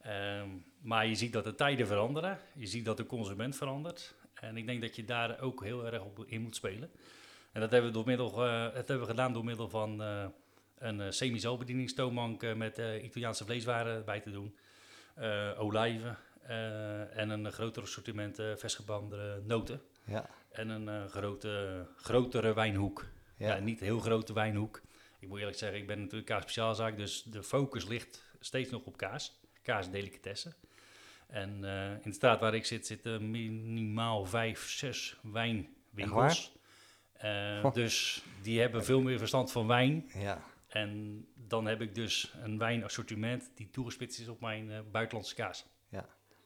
[0.00, 0.48] Ehm,
[0.80, 2.38] maar je ziet dat de tijden veranderen.
[2.54, 4.14] Je ziet dat de consument verandert.
[4.34, 6.90] En ik denk dat je daar ook heel erg op in moet spelen.
[7.52, 10.26] En dat hebben we, door middel, dat hebben we gedaan door middel van eh,
[10.78, 14.56] een semi-zelfbedieningstoonbank met Italiaanse vleeswaren bij te doen.
[15.56, 16.16] olijven
[17.12, 18.54] en een groter assortiment uh,
[19.44, 19.80] noten.
[20.04, 23.04] Ja, En een grote, grotere wijnhoek.
[23.46, 23.58] Ja.
[23.58, 24.82] niet een heel grote wijnhoek.
[25.18, 28.82] Ik moet eerlijk zeggen, ik ben natuurlijk kaas speciaalzaak, dus de focus ligt steeds nog
[28.84, 29.40] op kaas.
[29.62, 30.54] Kaas delicatessen.
[31.26, 36.52] En eh, in de straat waar ik zit, zitten minimaal vijf, zes wijnwinkels.
[37.22, 37.72] Oh.
[37.72, 40.10] Dus die hebben veel meer verstand van wijn.
[40.18, 45.34] Ja, En dan heb ik dus een wijnassortiment die toegespitst is op mijn eh, buitenlandse
[45.34, 45.66] kaas.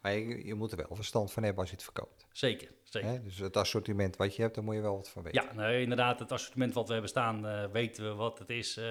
[0.07, 2.27] Maar je, je moet er wel verstand van hebben als je het verkoopt.
[2.33, 3.09] Zeker, zeker.
[3.09, 3.23] Hè?
[3.23, 5.42] Dus het assortiment wat je hebt, daar moet je wel wat van weten.
[5.42, 8.77] Ja, nou, inderdaad, het assortiment wat we hebben staan, eh, weten we wat het is.
[8.77, 8.85] Eh,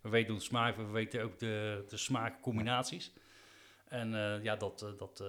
[0.00, 3.12] we weten hoe het smaakt, we weten ook de, de smaakcombinaties.
[3.88, 5.24] En eh, ja, dat, dat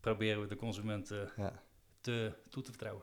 [0.00, 1.62] proberen we de consument eh, Ja.
[2.00, 3.02] te, toe te vertrouwen.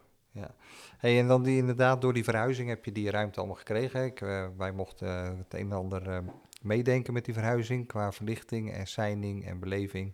[0.98, 4.06] Hey, en dan die, inderdaad, door die verhuizing heb je die ruimte allemaal gekregen.
[4.06, 4.20] Ik,
[4.58, 6.24] wij mochten het een en ander
[6.62, 10.14] meedenken met die verhuizing qua verlichting en seining en beleving.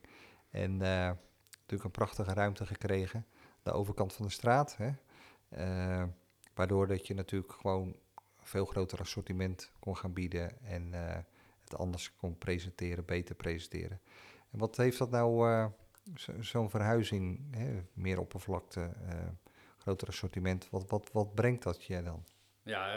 [0.54, 1.12] En eh,
[1.52, 3.26] natuurlijk een prachtige ruimte gekregen.
[3.64, 4.78] De overkant van de straat.
[4.78, 4.92] Hè?
[5.50, 6.04] Eh,
[6.54, 7.96] waardoor dat je natuurlijk gewoon
[8.38, 10.62] veel groter assortiment kon gaan bieden.
[10.66, 11.18] En eh,
[11.64, 14.02] het anders kon presenteren, beter presenteren.
[14.52, 15.70] En wat heeft dat nou,
[16.16, 17.82] zo- zo'n verhuizing, hè?
[17.94, 18.92] meer oppervlakte,
[19.78, 20.70] groter assortiment.
[20.70, 22.24] Wat, wat, wat brengt dat je dan?
[22.64, 22.96] Ja,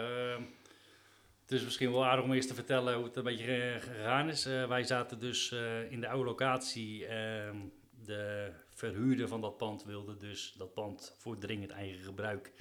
[1.52, 4.46] is misschien wel aardig om eerst te vertellen hoe het een beetje gegaan is.
[4.46, 7.06] Eh, wij zaten dus eh, in de oude locatie.
[7.06, 7.56] ehm,
[8.04, 12.52] de verhuurder van dat pand wilde dus dat pand voor dringend eigen gebruik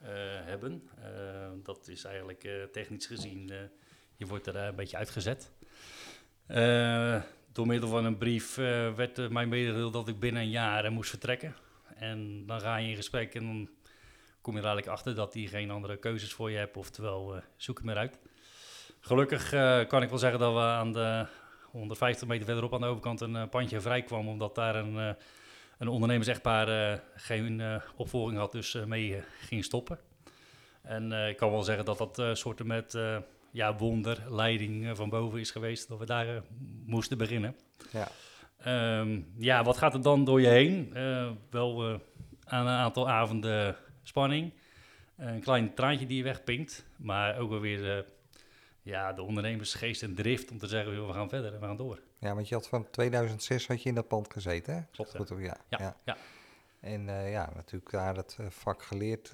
[0.00, 0.08] eh,
[0.44, 0.88] hebben.
[1.62, 3.52] Dat is eigenlijk technisch gezien,
[4.16, 5.50] je wordt er een beetje uitgezet.
[7.52, 8.54] Door middel van een brief
[8.96, 11.54] werd mij medegedeeld dat ik binnen een jaar moest vertrekken.
[11.94, 13.68] En dan ga je in gesprek en
[14.44, 16.76] kom je er eigenlijk achter dat hij geen andere keuzes voor je hebt.
[16.76, 18.18] Oftewel, eh, zoek het maar uit.
[19.00, 21.26] Gelukkig eh, kan ik wel zeggen dat we aan de
[21.70, 24.28] 150 meter verderop aan de overkant een eh, pandje vrij kwam.
[24.28, 25.16] Omdat daar een,
[25.78, 29.98] een ondernemers-echtpaar geen opvolging had, dus mee ging stoppen.
[30.82, 32.96] En ik kan wel zeggen dat dat eh soorten met
[33.54, 35.88] ja, wonderleiding eh, van boven is geweest.
[35.88, 36.42] Dat we daar
[36.86, 37.56] moesten beginnen.
[37.92, 38.08] Ja.
[38.58, 40.92] Ehm, ja, wat gaat er dan door je heen?
[41.50, 42.00] Wel
[42.44, 43.76] aan een aantal avonden
[44.08, 44.52] spanning.
[45.16, 46.84] Een klein traantje die je wegpinkt.
[46.96, 48.04] Maar ook wel weer eh,
[48.82, 51.76] ja, de ondernemersgeest en drift om te zeggen, joh, we gaan verder en we gaan
[51.76, 52.00] door.
[52.18, 54.80] ja, want je had van 2006 had je in dat pand gezeten, hè?
[54.90, 55.16] Klopt.
[55.16, 55.36] Goed, ja.
[55.68, 55.96] Ja, ja.
[56.04, 56.16] ja.
[56.80, 59.30] En eh, ja, natuurlijk daar het eh, vak geleerd,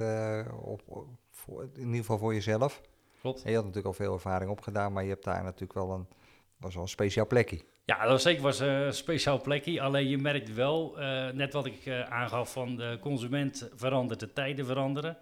[0.52, 2.80] op, op- voor, in ieder geval voor jezelf.
[3.20, 3.42] Klopt.
[3.42, 6.06] En je had natuurlijk al veel ervaring opgedaan, maar je hebt daar natuurlijk wel een,
[6.56, 7.64] was wel een speciaal plekje.
[7.90, 9.80] Ja, dat was zeker was een speciaal plekje.
[9.80, 14.32] Alleen je merkt wel, eh, net wat ik eh, aangaf, van de consument verandert, de
[14.32, 15.16] tijden veranderen.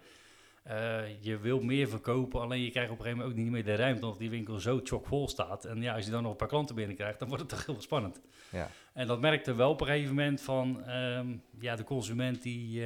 [0.63, 3.63] Eh, je wil meer verkopen, alleen je krijgt op een gegeven moment ook niet meer
[3.63, 5.65] de ruimte, omdat die winkel zo chockvol staat.
[5.65, 7.81] En ja, als je dan nog een paar klanten binnenkrijgt, dan wordt het toch heel
[7.81, 8.21] spannend.
[8.49, 8.67] Ja.
[8.93, 11.27] En dat merkte wel op een gegeven moment van, ehm,
[11.59, 12.83] ja, de consument die,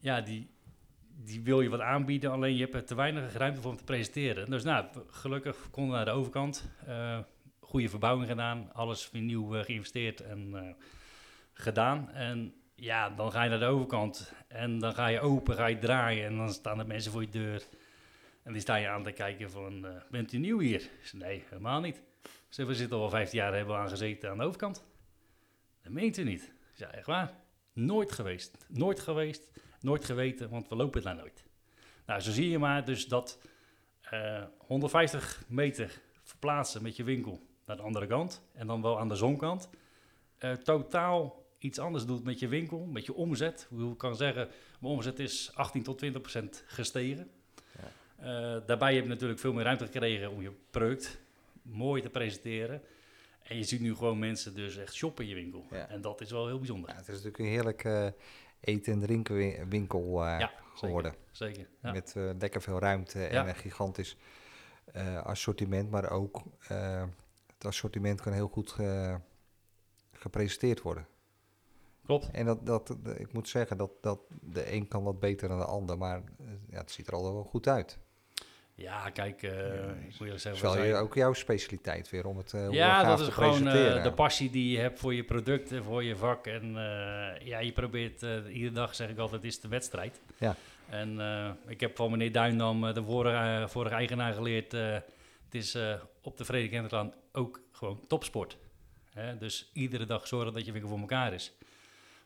[0.00, 0.50] ja, die,
[1.24, 3.84] die wil je wat aanbieden, alleen je hebt er te weinig ruimte voor om te
[3.84, 4.50] presenteren.
[4.50, 6.70] Dus nou, gelukkig konden we naar de overkant.
[7.74, 10.74] Goede verbouwing gedaan, alles weer nieuw eh, geïnvesteerd en eh,
[11.52, 12.10] gedaan.
[12.10, 15.78] En ja, dan ga je naar de overkant en dan ga je open, ga je
[15.78, 17.62] draaien en dan staan er mensen voor je deur.
[18.42, 20.90] En die staan je aan te kijken van, eh, bent u nieuw hier?
[21.12, 22.02] Nee, helemaal niet.
[22.48, 24.84] Ze we zitten al 15 jaar, hebben we aan gezeten aan de overkant.
[25.82, 26.42] Dat meent u niet.
[26.42, 27.32] Ik zei, echt waar?
[27.72, 28.66] Nooit geweest.
[28.68, 29.48] Nooit geweest,
[29.80, 31.44] nooit geweten, want we lopen daar nooit.
[32.06, 33.38] Nou, zo zie je maar dus dat
[34.00, 39.08] eh, 150 meter verplaatsen met je winkel naar de andere kant en dan wel aan
[39.08, 39.68] de zonkant.
[40.38, 43.66] eh, totaal iets anders doet met je winkel, met je omzet.
[43.70, 44.48] Hoe ik kan zeggen,
[44.80, 47.30] mijn omzet is 18 tot 20 procent gestegen.
[48.16, 51.18] Eh, daarbij heb je natuurlijk veel meer ruimte gekregen om je product
[51.62, 52.82] mooi te presenteren.
[53.42, 55.66] En je ziet nu gewoon mensen dus echt shoppen in je winkel.
[55.70, 55.88] Ja.
[55.88, 56.90] En dat is wel heel bijzonder.
[56.90, 58.06] Ja, het is natuurlijk een heerlijk eh,
[58.60, 61.14] eten- en drinkenwinkel Ja, geworden.
[61.30, 61.68] Zeker.
[61.82, 61.92] Ja.
[61.92, 63.48] Met lekker veel ruimte en Ja.
[63.48, 64.16] een gigantisch
[65.22, 65.90] assortiment.
[65.90, 66.42] Maar ook
[67.64, 69.18] het assortiment kan heel goed ge-
[70.12, 71.06] gepresenteerd worden.
[72.06, 72.30] Klopt.
[72.30, 75.64] En dat, dat, ik moet zeggen, dat, dat de een kan wat beter dan de
[75.64, 75.98] ander.
[75.98, 77.98] Maar eh, ja, het ziet er al wel goed uit.
[78.74, 80.62] Ja, kijk, eh, ik moet je zeggen...
[80.62, 83.32] wel je, ook jouw specialiteit weer om het eh, hoe ja, gaaf dat te is
[83.34, 86.46] gewoon eh, de passie die je hebt voor je producten, voor je vak.
[86.46, 90.20] En eh, ja, je probeert eh, iedere dag, zeg ik altijd, het is de wedstrijd.
[90.38, 90.56] Ja.
[90.88, 94.74] En eh, ik heb van meneer Duindam, eh, de vorige, eh, vorige eigenaar, geleerd...
[94.74, 94.92] eh,
[95.44, 98.56] het is eh, op de Frederik Hendriklaan ook gewoon topsport.
[99.10, 99.36] Hè?
[99.38, 101.52] Dus iedere dag zorgen dat je winkel voor elkaar is.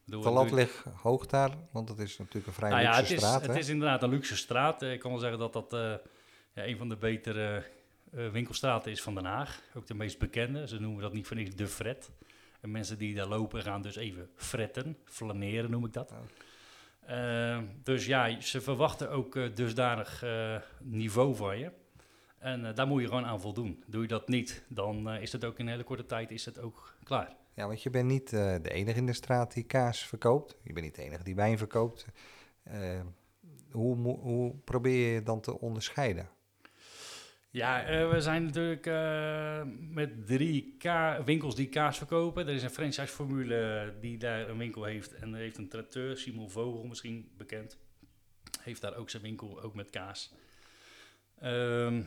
[0.04, 3.02] Bedoel, lat natuurlijk- ligt hoog daar, want het is natuurlijk een vrij nou ja, luxe
[3.02, 3.42] het is, straat.
[3.42, 3.58] het hè?
[3.58, 4.82] is inderdaad een luxe straat.
[4.82, 5.94] Eh, Ik kan wel zeggen dat dat eh,
[6.52, 7.64] ja, een van de betere
[8.12, 9.62] eh, winkelstraten is van Den Haag.
[9.74, 10.68] Ook de meest bekende.
[10.68, 12.10] Ze noemen dat niet voor niks de fret.
[12.60, 14.96] En mensen die daar lopen gaan dus even fretten.
[15.04, 16.10] Flaneren noem ik dat.
[16.10, 16.18] Oh.
[17.16, 20.24] Eh, dus ja, ze verwachten ook dusdanig
[20.80, 21.70] niveau van je.
[22.38, 23.82] En eh, daar moet je gewoon aan voldoen.
[23.86, 26.44] Doe je dat niet, dan eh, is het ook in een hele korte tijd is
[26.44, 27.36] het ook klaar.
[27.54, 30.56] Ja, want je bent niet eh, de enige in de straat die kaas verkoopt.
[30.62, 32.06] Je bent niet de enige die wijn verkoopt.
[33.70, 36.28] Hoe, hoe probeer je dan te onderscheiden?
[37.50, 38.86] Ja, we zijn natuurlijk
[39.90, 42.46] met drie ka- winkels die kaas verkopen.
[42.48, 45.14] Er is een franchise-formule die daar een winkel heeft.
[45.14, 47.78] En er heeft een traiteur, Simon Vogel misschien bekend.
[48.60, 50.34] Heeft daar ook zijn winkel, ook met kaas.
[51.40, 52.02] Ehm,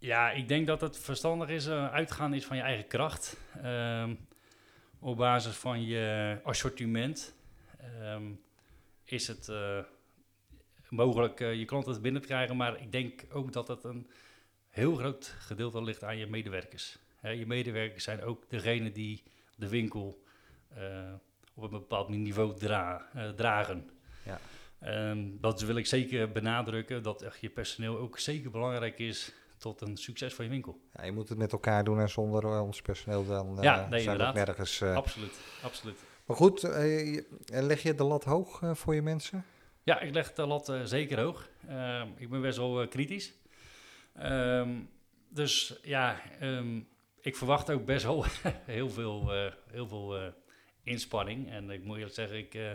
[0.00, 3.36] ja, ik denk dat het verstandig is, eh, uitgaan is van je eigen kracht.
[3.62, 4.14] Ehm,
[4.98, 7.34] op basis van je assortiment
[7.78, 8.32] ehm,
[9.04, 9.78] is het eh,
[10.88, 12.56] mogelijk eh, je klanten binnen te krijgen.
[12.56, 14.10] Maar ik denk ook dat het een
[14.68, 16.98] heel groot gedeelte ligt aan je medewerkers.
[17.22, 19.22] Je medewerkers zijn ook degene die
[19.56, 20.22] de winkel
[21.54, 23.90] op een bepaald niveau dra- dragen.
[24.24, 24.40] Ja.
[24.78, 29.80] En dat wil ik zeker benadrukken, dat echt je personeel ook zeker belangrijk is tot
[29.80, 30.80] een succes van je winkel.
[30.92, 33.88] Ja, je moet het met elkaar doen en zonder eh, ons personeel dan eh, Ja,
[33.88, 34.80] nee, zijn we nergens.
[34.80, 34.94] eh.
[34.94, 35.98] Absoluut, absoluut.
[36.26, 36.62] Maar goed,
[37.46, 39.44] leg je de lat hoog voor je mensen?
[39.82, 41.48] Ja, ik leg de lat zeker hoog.
[42.16, 43.32] Ik ben best wel kritisch.
[44.14, 44.70] Ehm,
[45.28, 46.80] dus ja, ehm,
[47.20, 48.24] ik verwacht ook best wel
[48.76, 49.30] heel veel,
[49.70, 50.32] heel veel
[50.82, 51.50] inspanning.
[51.50, 52.70] En ik moet eerlijk zeggen, ik eh,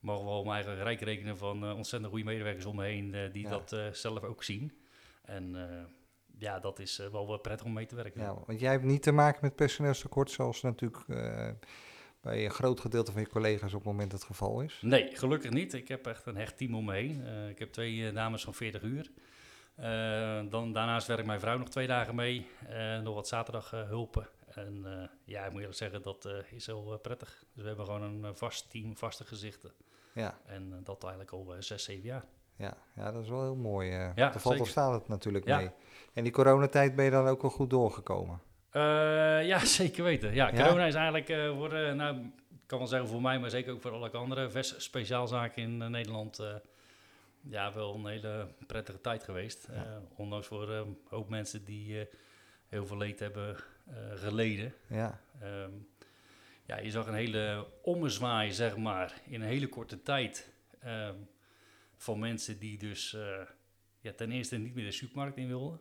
[0.00, 3.50] mag wel mijn eigen rijk rekenen van ontzettend goede medewerkers om me heen die Ja.
[3.50, 4.72] dat zelf ook zien.
[5.22, 5.56] En
[6.38, 8.20] ja, dat is eh, wel prettig om mee te werken.
[8.20, 11.48] Ja, want jij hebt niet te maken met personeelstekort, zoals natuurlijk eh,
[12.20, 14.78] bij een groot gedeelte van je collega's op het moment het geval is.
[14.82, 15.74] Nee, gelukkig niet.
[15.74, 17.26] Ik heb echt een hecht team om me heen.
[17.26, 19.10] Eh, ik heb twee dames van 40 uur.
[20.50, 22.46] Dan, daarnaast werkt mijn vrouw nog twee dagen mee.
[23.02, 24.28] Nog wat zaterdag hulpen.
[24.46, 24.84] En
[25.24, 27.44] ja, ik moet eerlijk zeggen, dat is heel prettig.
[27.52, 29.72] Dus we hebben gewoon een vast team, vaste gezichten.
[30.14, 32.24] Ja, En dat eigenlijk al zes, zeven jaar.
[32.56, 33.90] Ja, ja, dat is wel heel mooi.
[33.90, 34.10] eh.
[34.14, 35.56] Ja, valt of staat het natuurlijk Ja.
[35.56, 35.70] mee.
[36.12, 38.40] En die coronatijd ben je dan ook wel goed doorgekomen.
[38.70, 38.82] Eh,
[39.46, 40.34] ja, zeker weten.
[40.34, 40.62] Ja, Ja?
[40.62, 42.16] corona is eigenlijk eh worden, nou,
[42.50, 45.82] ik kan wel zeggen voor mij, maar zeker ook voor alle andere vers- speciaalzaken in
[45.82, 46.38] eh, Nederland.
[46.38, 46.54] eh,
[47.48, 49.64] ja, wel een hele prettige tijd geweest.
[49.68, 49.80] Eh,
[50.16, 52.06] ondanks voor eh, een hoop mensen die eh,
[52.68, 54.74] heel veel leed hebben eh, geleden.
[54.86, 55.70] Ja, Ehm,
[56.64, 60.50] ja, je zag een hele ommezwaai, zeg maar, in een hele korte tijd.
[60.80, 61.14] ehm,
[61.96, 63.40] van mensen die dus eh,
[64.00, 65.80] ja, ten eerste niet meer de supermarkt in wilden.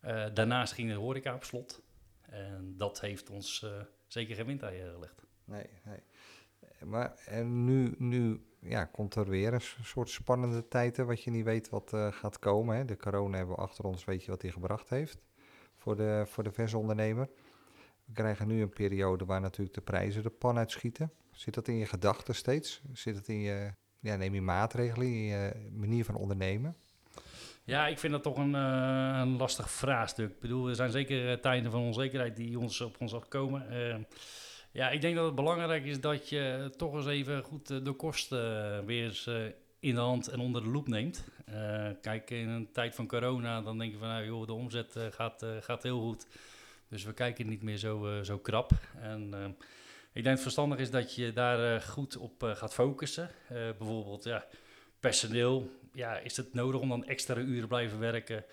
[0.00, 1.82] Eh, daarnaast ging de horeca op slot.
[2.20, 5.22] En dat heeft ons eh, zeker geen windeieren gelegd.
[5.44, 5.98] nee, nee.
[6.84, 11.30] Maar en nu, nu ja, komt er weer een soort spannende tijd, hè, wat je
[11.30, 12.76] niet weet wat gaat komen.
[12.76, 12.84] Hè.
[12.84, 15.22] De corona hebben we achter ons, weet je wat die gebracht heeft
[15.84, 17.28] voor de, voor de versondernemer.
[18.04, 21.12] We krijgen nu een periode waar natuurlijk de prijzen de pan uitschieten.
[21.30, 22.82] Zit dat in je gedachten steeds?
[22.92, 26.76] Zit het in je, ja, neem je maatregelen in je manier van ondernemen?
[27.64, 30.30] Ja, ik vind dat toch een, eh, een lastig vraagstuk.
[30.30, 33.68] Ik bedoel, er zijn zeker eh, tijden van onzekerheid die ons op ons afkomen.
[33.70, 33.96] Eh,
[34.72, 37.92] ja, ik denk dat het belangrijk is dat je toch eens even goed eh, de
[37.92, 39.34] kosten eh, weer eens eh,
[39.80, 41.24] in de hand en onder de loep neemt.
[41.44, 44.96] Eh, kijk, in een tijd van corona, dan denk je van, nou joh, de omzet
[44.96, 46.26] eh, gaat, eh, gaat heel goed.
[46.88, 48.70] Dus we kijken niet meer zo, eh, zo krap.
[49.00, 49.44] En eh,
[50.14, 53.30] ik denk het verstandig is dat je daar eh, goed op eh, gaat focussen.
[53.48, 54.46] Eh, bijvoorbeeld, ja,
[55.00, 55.70] personeel.
[55.92, 58.44] Ja, is het nodig om dan extra uren blijven werken?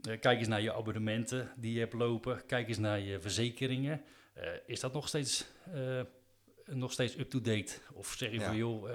[0.00, 2.46] Kijk eens naar je abonnementen die je hebt lopen.
[2.46, 4.02] Kijk eens naar je verzekeringen.
[4.66, 5.46] Is dat nog steeds,
[6.64, 7.78] nog steeds up-to-date?
[7.92, 8.46] Of zeg je Ja.
[8.46, 8.90] van, joh,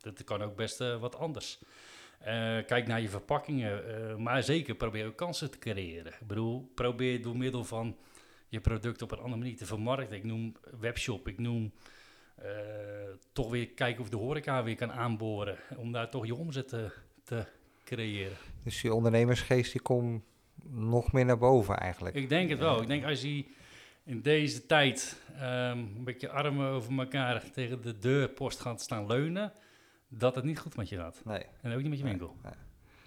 [0.00, 1.58] dat kan ook best wat anders.
[2.66, 4.22] Kijk naar je verpakkingen.
[4.22, 6.12] maar zeker probeer ook kansen te creëren.
[6.20, 7.96] Ik bedoel, probeer door middel van
[8.56, 10.16] je product op een andere manier te vermarkten.
[10.16, 11.72] Ik noem webshop, ik noem
[12.34, 12.48] eh,
[13.32, 15.56] toch weer kijken of de horeca weer kan aanboren.
[15.76, 16.90] Om daar toch je omzet te,
[17.24, 17.44] te
[17.84, 18.36] creëren.
[18.62, 20.22] Dus die ondernemersgeest die komt
[20.70, 22.14] nog meer naar boven eigenlijk.
[22.14, 22.82] Ik denk het wel.
[22.82, 23.44] Ik denk als je
[24.04, 29.52] in deze tijd ehm, een beetje armen over elkaar tegen de deurpost gaat staan leunen,
[30.08, 31.20] dat het niet goed met je gaat.
[31.24, 31.46] Nee.
[31.62, 32.36] En ook niet met je winkel.
[32.42, 32.52] nee.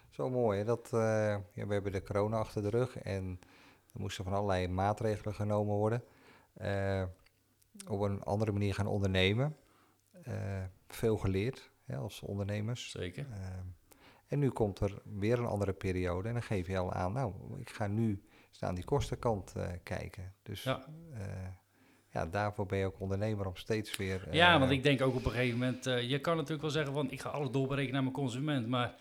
[0.09, 0.57] Zo mooi.
[0.57, 0.65] Hè?
[0.65, 0.99] Dat, eh,
[1.53, 3.39] ja, we hebben de corona achter de rug en
[3.93, 6.03] er moesten van allerlei maatregelen genomen worden.
[6.53, 7.03] Eh,
[7.87, 9.55] op een andere manier gaan ondernemen.
[10.23, 12.91] Eh, veel geleerd hè, als ondernemers.
[12.91, 13.25] Zeker.
[13.31, 13.37] Eh,
[14.27, 17.33] en nu komt er weer een andere periode en dan geef je al aan, nou,
[17.59, 18.23] ik ga nu
[18.59, 20.33] aan die kostenkant kijken.
[20.43, 20.85] Dus Ja.
[22.11, 22.25] ja.
[22.25, 24.27] daarvoor ben je ook ondernemer om steeds weer...
[24.31, 27.11] Ja, want ik denk ook op een gegeven moment, je kan natuurlijk wel zeggen van
[27.11, 28.95] ik ga alles doorberekenen naar mijn consument, maar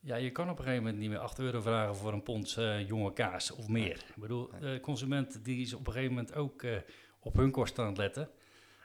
[0.00, 2.56] ja, je kan op een gegeven moment niet meer 8 euro vragen voor een pond
[2.56, 4.04] eh, jonge kaas of meer.
[4.08, 6.76] Ik bedoel, de consument die is op een gegeven moment ook eh,
[7.20, 8.30] op hun kosten aan het letten.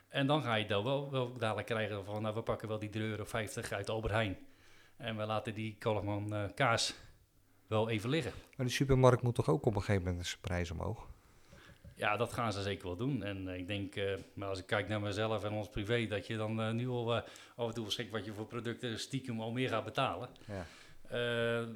[0.08, 2.90] En dan ga je dan wel, wel dadelijk krijgen van, nou we pakken wel die
[2.90, 3.24] 3,50 euro
[3.70, 4.38] uit Albert Heijn.
[4.96, 6.94] En we laten die Kalkman eh, kaas
[7.66, 8.32] wel even liggen.
[8.56, 11.08] Maar de supermarkt moet toch ook op een gegeven moment zijn prijs omhoog?
[11.96, 13.22] Ja, dat gaan ze zeker wel doen.
[13.22, 13.94] En ik denk,
[14.34, 17.68] maar als ik kijk naar mezelf en ons privé, dat je dan nu al af
[17.68, 20.28] en toe schrikt wat je voor producten stiekem al meer gaat betalen.
[20.46, 20.66] Ja.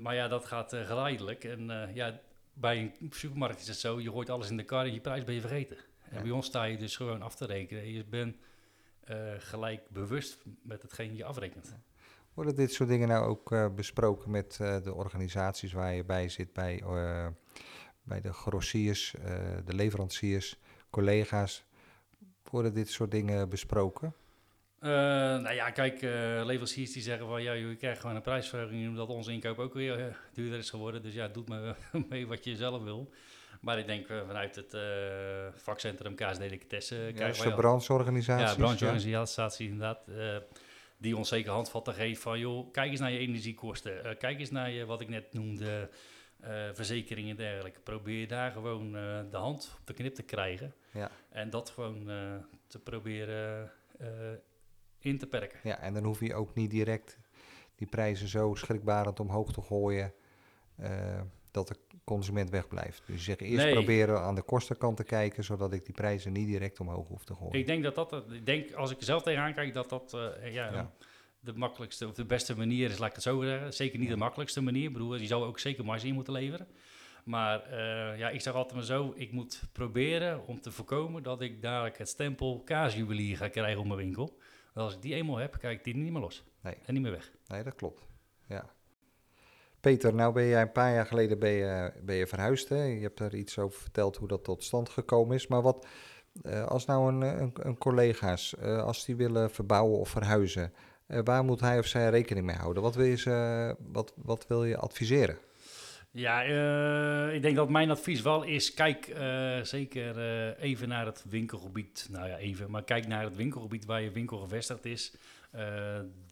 [0.01, 1.45] Maar ja, dat gaat geleidelijk.
[1.45, 2.21] En ja,
[2.53, 5.25] bij een supermarkt is het zo, je gooit alles in de kar en je prijs
[5.25, 5.77] ben je vergeten.
[6.11, 7.93] En bij ons sta je dus gewoon af te rekenen.
[7.93, 8.37] Je bent
[9.39, 11.77] gelijk bewust met hetgeen je afrekent.
[12.35, 16.29] Worden dit soort dingen nou ook uh, besproken met uh, de organisaties waar je bij
[16.29, 16.83] zit, bij,
[18.03, 19.15] bij de grossiers,
[19.65, 20.59] de leveranciers,
[20.91, 21.65] collega's?
[22.51, 24.15] Worden dit soort dingen besproken?
[24.81, 26.03] Nou ja, kijk,
[26.47, 30.17] leveranciers die zeggen van ja, je krijgt gewoon een prijsverhoging omdat onze inkoop ook weer
[30.33, 31.03] duurder is geworden.
[31.03, 31.77] Dus ja, doet maar
[32.09, 33.11] mee wat je zelf wil.
[33.61, 34.77] Maar ik denk vanuit het
[35.57, 37.17] vakcentrum KSD Delicatessen...
[37.17, 38.47] Ja, een brancheorganisatie.
[38.47, 40.01] Ja, brancheorganisatie inderdaad
[40.99, 44.07] die ons zeker handvatten geeft van, joh, kijk eens naar je energiekosten.
[44.07, 45.91] Uh, kijk eens naar je, wat ik net noemde,
[46.45, 47.81] uh, verzekeringen en dergelijke.
[47.81, 50.75] Probeer daar gewoon uh, de hand op de knip te krijgen.
[50.91, 51.11] Ja.
[51.29, 52.11] En dat gewoon
[52.67, 53.71] te proberen
[54.99, 55.59] in te perken.
[55.63, 57.19] Ja, en dan hoef je ook niet direct
[57.75, 60.13] die prijzen zo schrikbarend omhoog te gooien
[61.51, 63.03] dat de consument wegblijft.
[63.07, 66.47] Dus je zegt eerst proberen aan de kostenkant te kijken, zodat ik die prijzen niet
[66.47, 67.59] direct omhoog hoef te gooien.
[67.59, 70.93] Ik denk dat dat, ik denk als ik zelf tegenaan kijk, dat dat uh, ja,
[71.41, 73.73] de makkelijkste of de beste manier is, laat ik het zo zeggen.
[73.73, 74.87] Zeker niet de makkelijkste manier.
[74.87, 76.69] Ik bedoel, je zou ook zeker marge in moeten leveren.
[77.25, 81.41] Maar uh, ja, ik zeg altijd maar zo, ik moet proberen om te voorkomen dat
[81.41, 84.39] ik dadelijk het stempel kaasjuwelier ga krijgen op mijn winkel.
[84.79, 86.45] Want als ik die eenmaal heb, kijk ik die niet meer los.
[86.63, 86.77] Nee.
[86.87, 87.33] En niet meer weg.
[87.47, 88.07] Nee, dat klopt.
[88.47, 88.65] Ja.
[89.81, 92.69] Peter, nou ben jij een paar jaar geleden ben je, ben je verhuisd.
[92.69, 92.83] Hè?
[92.83, 95.47] Je hebt er iets over verteld hoe dat tot stand gekomen is.
[95.47, 95.87] Maar wat
[96.43, 100.73] uh, als nou een, een, een collega's, uh, als die willen verbouwen of verhuizen,
[101.09, 102.83] uh, waar moet hij of zij rekening mee houden?
[102.83, 105.39] Wat wil je, ze, wat, wat wil je adviseren?
[106.11, 106.43] Ja,
[107.33, 109.13] ik denk dat mijn advies wel is, kijk
[109.63, 110.19] zeker
[110.57, 112.09] even naar het winkelgebied.
[112.11, 115.13] Nou ja, even, maar kijk naar het winkelgebied waar je winkel gevestigd is.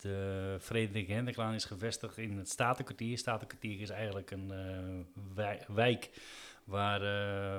[0.01, 3.19] De Frederik Hendriklaan is gevestigd in het Statenkwartier.
[3.19, 4.53] Statenkwartier is eigenlijk een
[5.75, 6.11] wijk
[6.65, 7.01] waar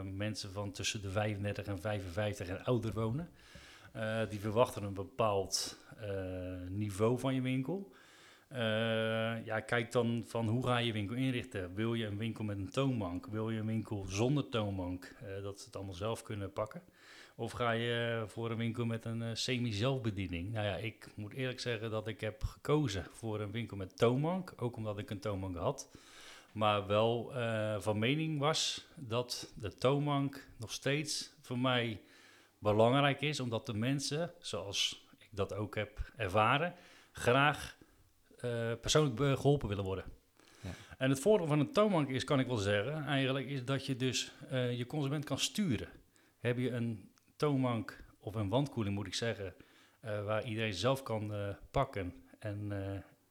[0.06, 3.30] mensen van tussen de 35 en 55 en ouder wonen.
[4.30, 5.77] die verwachten een bepaald
[6.69, 7.91] niveau van je winkel.
[9.43, 11.73] Ja, kijk dan van hoe ga je winkel inrichten.
[11.73, 13.25] Wil je een winkel met een toonbank?
[13.25, 15.15] Wil je een winkel zonder toonbank?
[15.43, 16.81] dat ze het allemaal zelf kunnen pakken.
[17.36, 20.53] Of ga je voor een winkel met een uh, semi-zelfbediening?
[20.53, 24.53] Nou ja, ik moet eerlijk zeggen dat ik heb gekozen voor een winkel met toonbank.
[24.57, 25.89] Ook omdat ik een toonbank had.
[26.51, 27.31] Maar wel
[27.79, 32.01] van mening was dat de toonbank nog steeds voor mij
[32.60, 33.39] belangrijk is.
[33.39, 36.75] Omdat de mensen, zoals ik dat ook heb ervaren,
[37.12, 37.76] graag
[38.45, 40.06] uh, persoonlijk geholpen willen worden.
[40.62, 40.69] Ja.
[40.97, 43.95] En het voordeel van een toonbank is, kan ik wel zeggen, eigenlijk is dat je
[43.95, 45.88] dus je consument kan sturen.
[46.39, 49.54] Heb je een toonbank of een wandkoeling moet ik zeggen,
[50.06, 51.34] uh, waar iedereen zelf kan
[51.71, 52.71] pakken en,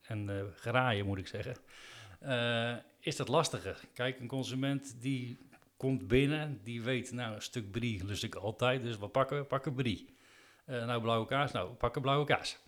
[0.03, 1.57] en graaien moet ik zeggen,
[3.01, 3.81] is dat lastiger.
[3.95, 5.39] Kijk, een consument die
[5.77, 9.45] komt binnen, die weet, nou een stuk brie lust ik altijd, dus wat pakken we?
[9.45, 10.15] Pakken brie.
[10.67, 12.59] nou, blauwe kaas, nou, pakken blauwe kaas.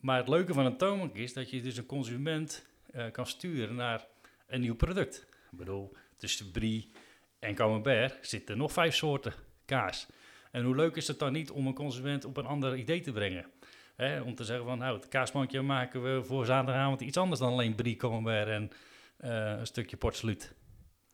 [0.00, 2.66] Maar het leuke van een toonbank is dat je dus een consument
[3.12, 4.06] kan sturen naar
[4.46, 5.26] een nieuw product.
[5.50, 6.90] Ik bedoel, tussen brie
[7.38, 9.32] en camembert zitten nog vijf soorten
[9.64, 10.06] kaas.
[10.50, 13.12] En hoe leuk is het dan niet om een consument op een ander idee te
[13.12, 13.46] brengen?
[14.24, 17.74] om te zeggen van, nou, het kaasmandje maken we voor zaterdagavond iets anders dan alleen
[17.74, 18.70] brie camembert en
[19.20, 20.54] uh, een stukje portsluit.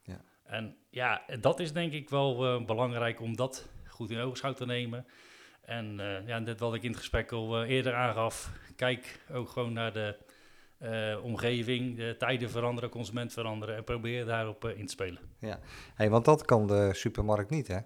[0.02, 0.20] Ja.
[0.44, 5.06] En ja, dat is denk ik wel belangrijk om dat goed in oogschouw te nemen.
[5.66, 9.72] En uh, ja, net wat ik in het gesprek al eerder aangaf, kijk ook gewoon
[9.72, 10.16] naar de
[11.22, 15.20] omgeving, de tijden veranderen, consument veranderen en probeer daarop in te spelen.
[15.38, 15.60] Ja,
[15.94, 17.78] hey, want dat kan de supermarkt niet hè?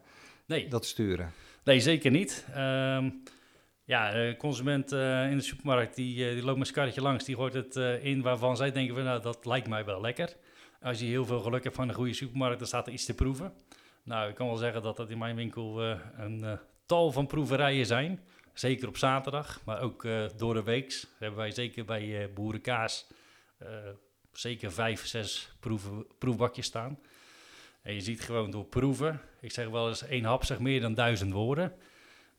[0.46, 0.68] nee.
[0.68, 1.32] dat sturen?
[1.64, 2.46] Nee, zeker niet.
[2.56, 3.22] Um,
[3.84, 7.36] ja, de consument uh, in de supermarkt die, die loopt met zijn karretje langs, die
[7.36, 10.36] gooit het in waarvan zij denken van nou, dat lijkt mij wel lekker.
[10.82, 13.14] Als je heel veel geluk hebt van een goede supermarkt, dan staat er iets te
[13.14, 13.52] proeven.
[14.02, 15.82] Nou, ik kan wel zeggen dat dat in mijn winkel
[16.16, 16.58] een
[16.88, 18.20] tal van proeverijen zijn.
[18.52, 23.06] Zeker op zaterdag, maar ook door de week hebben wij zeker bij Boerenkaas
[24.40, 26.98] zeker vijf, zes proeven, proefbakjes staan.
[27.82, 30.94] En je ziet gewoon door proeven, ik zeg wel eens één hap zegt meer dan
[30.94, 31.72] duizend woorden,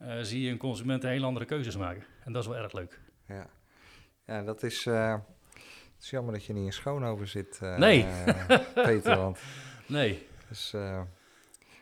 [0.01, 2.03] uh, zie je een consument een heel andere keuzes maken.
[2.23, 2.99] En dat is wel erg leuk.
[3.27, 3.49] Ja,
[4.25, 5.13] ja dat is, uh,
[5.53, 8.05] het is jammer dat je niet in Schoonhoven zit, uh, nee.
[8.73, 9.17] Peter.
[9.17, 9.39] Want
[9.87, 10.27] nee.
[10.49, 10.73] Dus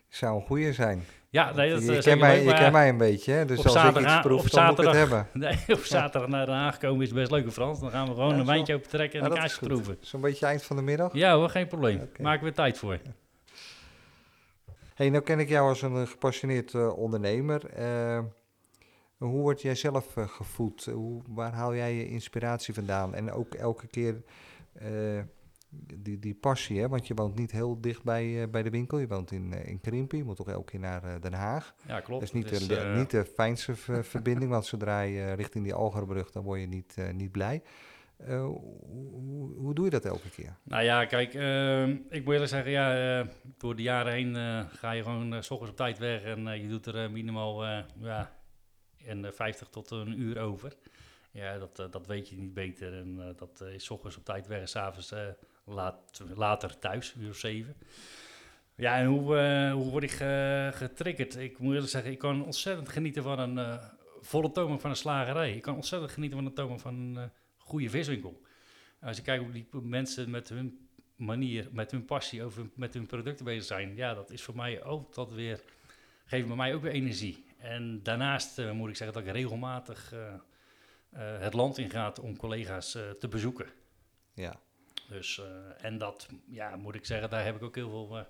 [0.08, 1.03] zou een goede zijn.
[1.30, 3.45] Ja, nee, dat je, je kent mij, je kent mij een beetje, hè?
[3.45, 5.28] dus als ik iets proef, dan moet ik het hebben.
[5.34, 7.80] Nee, op zaterdag naar Den Haag komen is best leuk, Frans.
[7.80, 9.97] Dan gaan we gewoon een wijntje open trekken en een kaasje proeven.
[10.01, 11.14] Zo'n beetje eind van de middag?
[11.14, 11.95] Ja hoor, geen probleem.
[11.95, 12.26] Okay.
[12.26, 12.97] Maken we tijd voor.
[14.93, 17.66] Hey, nou ken ik jou als een eh, gepassioneerd eh, ondernemer.
[17.66, 18.20] Eh,
[19.18, 20.86] hoe word jij zelf eh, gevoed?
[20.86, 23.16] Hoe, waar haal jij je inspiratie vandaan?
[23.16, 24.24] En ook elke keer
[24.74, 24.89] eh,
[25.97, 26.88] die, die passie, hè?
[26.88, 28.97] want je woont niet heel dicht bij, eh, bij de winkel.
[28.97, 31.75] Je woont in, eh, in Krimpen, je moet toch elke keer naar eh, Den Haag.
[31.88, 32.19] Ja, klopt.
[32.19, 33.75] Dat is niet, Dus, de, niet de fijnste
[34.13, 37.61] verbinding, want zodra je richting die Algerbrug, dan word je niet, niet blij.
[38.25, 40.57] Hoe, doe je dat elke keer?
[40.63, 41.34] Nou ja, kijk,
[42.09, 44.36] ik moet eerlijk zeggen, ja, door de jaren heen
[44.69, 47.65] ga je gewoon s ochtends op tijd weg en je doet er minimaal
[47.99, 48.38] ja,
[49.07, 50.73] eh, 50 tot een uur over.
[51.32, 54.59] Ja, dat, dat weet je niet beter en dat is 's ochtends op tijd weg
[54.59, 55.13] en s'avonds
[56.36, 57.76] later thuis, uur of zeven.
[58.76, 61.36] Ja, en hoe, eh, hoe word ik ge- getriggerd?
[61.38, 63.84] Ik moet eerlijk zeggen, ik kan ontzettend genieten van een eh,
[64.22, 65.55] volle tomen van een slagerij.
[65.55, 67.24] Ik kan ontzettend genieten van een tomen van een eh,
[67.57, 68.41] goede viswinkel.
[69.01, 73.05] Als je kijkt hoe die mensen met hun manier, met hun passie over met hun
[73.05, 75.61] producten bezig zijn, ja, dat is voor mij ook dat weer,
[76.26, 77.45] geeft mij ook weer energie.
[77.57, 80.34] En daarnaast eh, moet ik zeggen dat ik regelmatig eh,
[81.09, 83.65] eh, het land inga om collega's eh, te bezoeken.
[84.34, 84.59] Ja,
[85.08, 88.24] Dus, eh, en dat, ja, moet ik zeggen, daar heb ik ook heel veel, eh,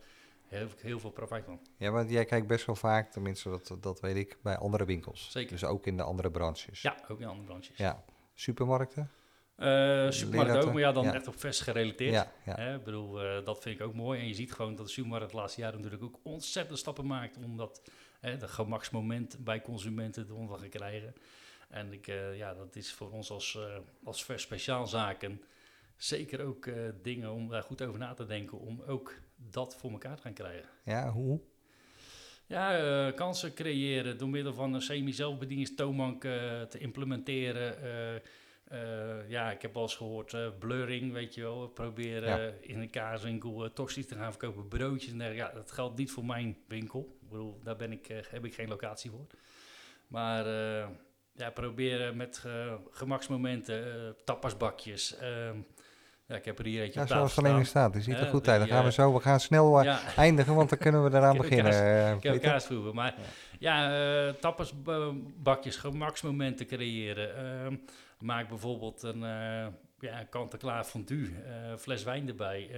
[0.47, 1.59] heel, heel veel profijt van.
[1.77, 5.31] ja want jij kijkt best wel vaak, tenminste dat, dat weet ik, bij andere winkels.
[5.31, 5.51] Zeker.
[5.51, 6.81] Dus ook in de andere branches.
[6.81, 7.77] Ja, ook in andere branches.
[7.77, 8.03] Ja.
[8.33, 9.11] Supermarkten?
[9.55, 11.13] Eh, supermarkt ook, maar ja, dan ja.
[11.13, 12.13] echt op vers gerelateerd.
[12.13, 12.55] Ja, ja.
[12.55, 14.19] Hè, ik bedoel, dat vind ik ook mooi.
[14.19, 17.37] En je ziet gewoon dat de supermarkt de laatste jaren natuurlijk ook ontzettend stappen maakt
[17.37, 17.81] om dat
[18.19, 21.15] hè, de gemaksmoment bij consumenten te krijgen.
[21.69, 23.59] En ik, ja, dat is voor ons als,
[24.03, 25.41] als vers speciaalzaken
[25.97, 29.91] zeker ook eh, dingen om daar goed over na te denken, om ook dat voor
[29.91, 30.69] elkaar te gaan krijgen.
[30.83, 31.39] ja, hoe?
[32.45, 32.77] Ja,
[33.07, 37.75] eh, kansen creëren door middel van een semi-zelfbedieningstoonbank eh, te implementeren.
[39.27, 41.67] Ja, ik heb wel eens gehoord eh, blurring, weet je wel.
[41.67, 42.53] Proberen Ja.
[42.61, 45.33] in een kaaswinkel uh, tosti's te gaan verkopen, broodjes en.
[45.33, 47.17] Ja, dat geldt niet voor mijn winkel.
[47.21, 49.25] Ik bedoel, daar ben ik, heb ik geen locatie voor.
[50.07, 50.45] Maar
[51.33, 52.43] ja, proberen met
[52.91, 55.15] gemaksmomenten, tapasbakjes.
[55.17, 55.57] ehm,
[56.27, 57.65] ja, ik heb er hier eentje Ja, zoals het alleen staan.
[57.65, 57.93] staat.
[57.93, 58.59] Die ziet er goed uit.
[58.59, 59.99] Dan gaan we zo, we gaan snel eh, Ja.
[60.15, 61.71] eindigen, want dan kunnen we eraan beginnen.
[61.73, 63.15] eh, Ik heb maar
[63.59, 63.93] ja,
[64.27, 67.35] eh tappersbakjes, gemaksmomenten creëren.
[67.37, 67.75] Ehm,
[68.19, 69.67] maak bijvoorbeeld een eh
[69.99, 71.29] ja, kant-en-klaar fondue,
[71.77, 72.69] fles wijn erbij,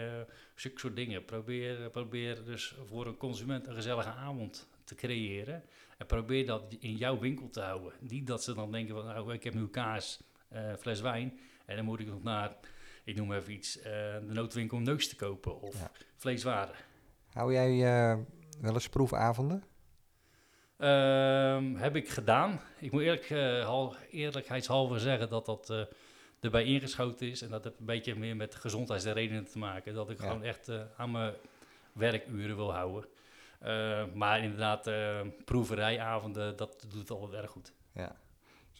[0.55, 1.25] zulke soort dingen.
[1.25, 5.63] Probeer, probeer dus voor een consument een gezellige avond te creëren.
[5.97, 7.91] En probeer dat in jouw winkel te houden.
[7.99, 10.19] Niet dat ze dan denken van, nou, ik heb nu kaas,
[10.79, 12.51] fles wijn en dan moet ik nog naar,
[13.09, 15.91] ik noem even iets, eh, de noodwinkel neus te kopen of Ja.
[16.15, 16.75] vleeswaren.
[17.33, 17.69] Hou jij
[18.11, 18.17] eh,
[18.61, 19.63] wel eens proefavonden?
[20.77, 22.59] Ehm, heb ik gedaan.
[22.79, 25.73] Ik moet eerlijk, eh, hal- eerlijkheidshalve zeggen dat dat
[26.39, 27.41] erbij ingeschoten is.
[27.41, 29.93] En dat heeft een beetje meer met gezondheidsredenen te maken.
[29.93, 30.27] Dat ik Ja.
[30.27, 31.33] gewoon echt aan mijn
[31.93, 33.09] werkuren wil houden.
[34.17, 34.89] Maar inderdaad,
[35.45, 37.73] proeverijavonden, dat doet het altijd erg goed.
[37.93, 38.15] Ja.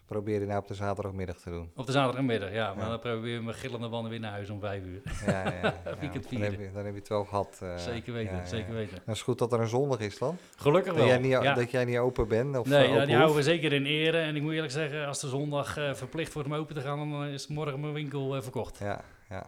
[0.10, 1.72] Ze proberen nou op de zaterdagmiddag te doen.
[1.76, 2.74] Op de zaterdagmiddag, ja.
[2.74, 2.90] Maar Ja.
[2.90, 5.02] dan proberen we met gillende banden weer naar huis om vijf uur.
[5.26, 5.74] Ja, ja, ja.
[6.00, 7.60] Weekend dan, heb je, dan heb je het wel gehad.
[7.62, 8.98] eh, zeker weten, ja, zeker weten.
[9.06, 10.38] Dat is goed dat er een zondag is dan.
[10.56, 11.08] Gelukkig Dat wel.
[11.08, 12.58] jij, niet, dat jij niet open bent.
[12.58, 14.18] Of, Nee, eh, open die houden we zeker in ere.
[14.20, 16.98] En ik moet eerlijk zeggen, als de zondag eh, verplicht wordt om open te gaan,
[17.12, 18.78] dan is morgen mijn winkel eh, verkocht.
[18.80, 19.46] Ja, ja,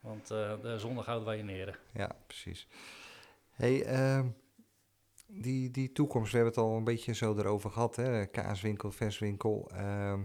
[0.00, 1.74] Want eh, de zondag houden wij in ere.
[1.92, 2.66] ja, precies.
[3.50, 4.26] Hey, ehm,
[5.30, 7.96] die, die toekomst, we hebben het al een beetje zo erover gehad.
[7.96, 8.26] Hè?
[8.26, 9.70] Kaaswinkel, verswinkel.
[9.74, 10.24] ehm,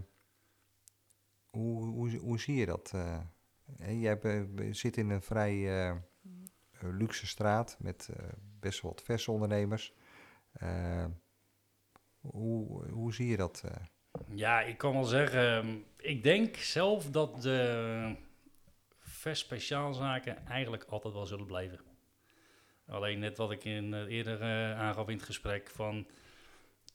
[1.50, 2.90] hoe, hoe, hoe zie je dat?
[3.76, 4.18] Hè, jij
[4.70, 5.96] zit in een vrij eh,
[6.80, 8.24] luxe straat met eh,
[8.60, 9.94] best wel wat versondernemers.
[10.52, 11.10] Ehm,
[12.20, 13.64] hoe, hoe zie je dat?
[14.28, 18.16] Ja, ik kan wel zeggen, ehm, ik denk zelf dat de
[18.98, 21.80] vers speciaalzaken eigenlijk altijd wel zullen blijven.
[22.88, 26.06] Alleen net wat ik in, eh, eerder eh, aangaf in het gesprek van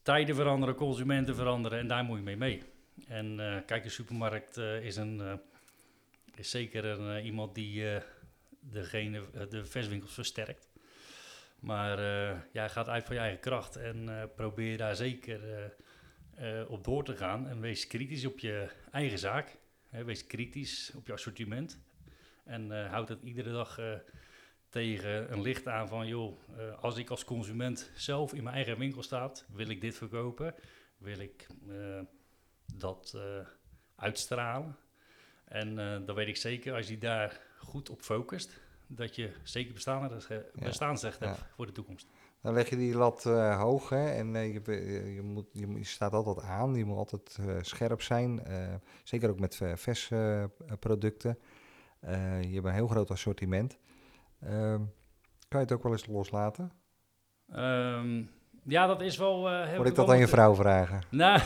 [0.02, 2.62] tijden veranderen, consumenten veranderen en daar moet je mee mee.
[3.08, 5.40] En eh, kijk, de supermarkt is, een,
[6.36, 7.86] is zeker een, iemand die
[8.60, 10.70] degene, de verswinkels versterkt.
[11.60, 12.00] Maar
[12.52, 15.40] ja, gaat uit van je eigen kracht en probeer daar zeker
[16.68, 17.48] op door te gaan.
[17.48, 19.58] En wees kritisch op je eigen zaak.
[19.90, 21.80] Hè, wees kritisch op je assortiment.
[22.44, 23.80] En houd het iedere dag
[24.72, 26.08] tegen een licht aan van...
[26.08, 29.46] joh, eh, als ik als consument zelf in mijn eigen winkel staat...
[29.54, 30.56] wil ik dit verkopen,
[30.98, 32.00] wil ik eh,
[32.76, 33.48] dat eh,
[33.96, 34.76] uitstralen.
[35.46, 38.60] En dan weet ik zeker, als je daar goed op focust...
[38.88, 41.28] dat je zeker bestaansrecht, Ja.
[41.28, 41.48] hebt Ja.
[41.56, 42.08] voor de toekomst.
[42.42, 44.62] Dan leg je die lat hoog hè, en je,
[45.14, 46.76] je, moet, je, staat altijd aan.
[46.76, 48.44] Je moet altijd scherp zijn.
[49.04, 50.44] zeker ook met vers eh,
[50.80, 51.38] producten.
[52.42, 53.78] Je hebt een heel groot assortiment.
[54.42, 54.82] Ehm,
[55.48, 56.72] kan je het ook wel eens loslaten?
[57.52, 58.24] Ehm,
[58.64, 59.50] ja, dat is wel...
[59.50, 61.04] eh, heb Moet ik dat aan je vrouw vragen?
[61.10, 61.42] Nou,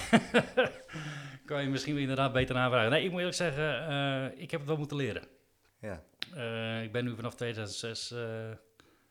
[1.45, 2.89] kan je misschien inderdaad beter aanvragen.
[2.91, 5.23] Nee, ik moet eerlijk zeggen, eh, ik heb het wel moeten leren.
[5.79, 6.03] Ja.
[6.35, 8.51] Eh, ik ben nu vanaf 2006 eh,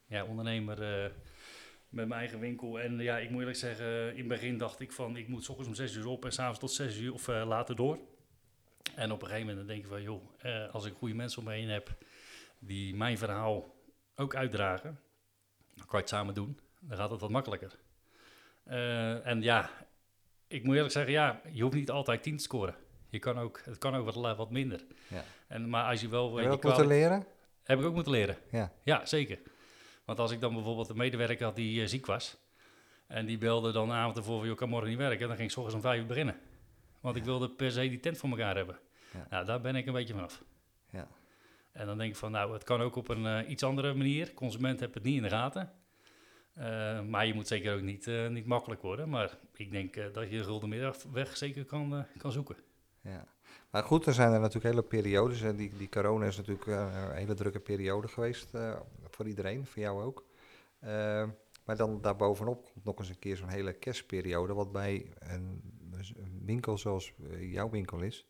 [0.06, 1.10] ja, ondernemer eh,
[1.88, 2.80] met mijn eigen winkel.
[2.80, 5.48] En ja, ik moet eerlijk zeggen, in het begin dacht ik van, ik moet s
[5.48, 7.98] ochtends om 6 uur op en s'avonds tot 6 uur of eh, later door.
[8.94, 11.44] En op een gegeven moment denk je van, joh, eh, als ik goede mensen om
[11.44, 11.90] me heen heb
[12.58, 13.73] die mijn verhaal
[14.16, 15.00] ook uitdragen,
[15.74, 16.58] dan kan je het samen doen.
[16.80, 17.78] Dan gaat het wat makkelijker.
[18.64, 19.70] Eh, en ja,
[20.46, 22.74] ik moet eerlijk zeggen, ja, je hoeft niet altijd 10 te scoren.
[23.08, 24.84] Je kan ook, het kan ook wat, wat minder.
[25.08, 25.24] Ja.
[25.46, 26.36] En, maar als je wel...
[26.36, 27.26] Heb je die dat moeten leren?
[27.62, 28.36] heb ik ook moeten leren.
[28.50, 28.72] Ja.
[28.82, 29.38] Ja, zeker.
[30.04, 32.36] Want als ik dan bijvoorbeeld een medewerker had die eh, ziek was...
[33.06, 34.42] en die belde dan de avond ervoor van...
[34.44, 36.40] "Joh, ik kan morgen niet werken, dan ging ik 's ochtends om vijf uur beginnen.
[37.00, 38.78] Want ik wilde per se die tent voor elkaar hebben.
[39.12, 39.26] Ja.
[39.30, 40.42] Nou, daar ben ik een beetje vanaf.
[40.90, 41.08] Ja.
[41.74, 44.34] En dan denk ik van, nou, het kan ook op een eh, iets andere manier.
[44.34, 45.72] Consument heeft het niet in de gaten.
[46.52, 49.08] Eh, maar je moet zeker ook niet, eh, niet makkelijk worden.
[49.08, 52.56] Maar ik denk dat je de gulden middenweg zeker kan, kan zoeken.
[53.00, 53.26] Ja.
[53.70, 55.42] Maar goed, er zijn er natuurlijk hele periodes.
[55.42, 58.50] En die, die corona is natuurlijk een hele drukke periode geweest
[59.10, 60.24] voor iedereen, voor jou ook.
[61.64, 64.54] Maar dan daarbovenop komt nog eens een keer zo'n hele kerstperiode.
[64.54, 65.62] Wat bij een,
[66.44, 68.26] winkel zoals jouw winkel is,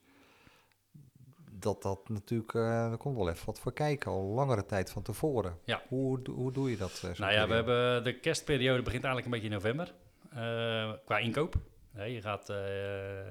[1.59, 5.01] dat dat natuurlijk, eh er komt wel even wat voor kijken, al langere tijd van
[5.01, 5.57] tevoren.
[5.63, 5.81] Ja.
[5.87, 7.01] Hoe, hoe doe je dat?
[7.05, 9.93] eh, Nou ja, we hebben de kerstperiode begint eigenlijk een beetje in november.
[10.29, 11.55] eh, qua inkoop.
[11.91, 12.53] Nee, je gaat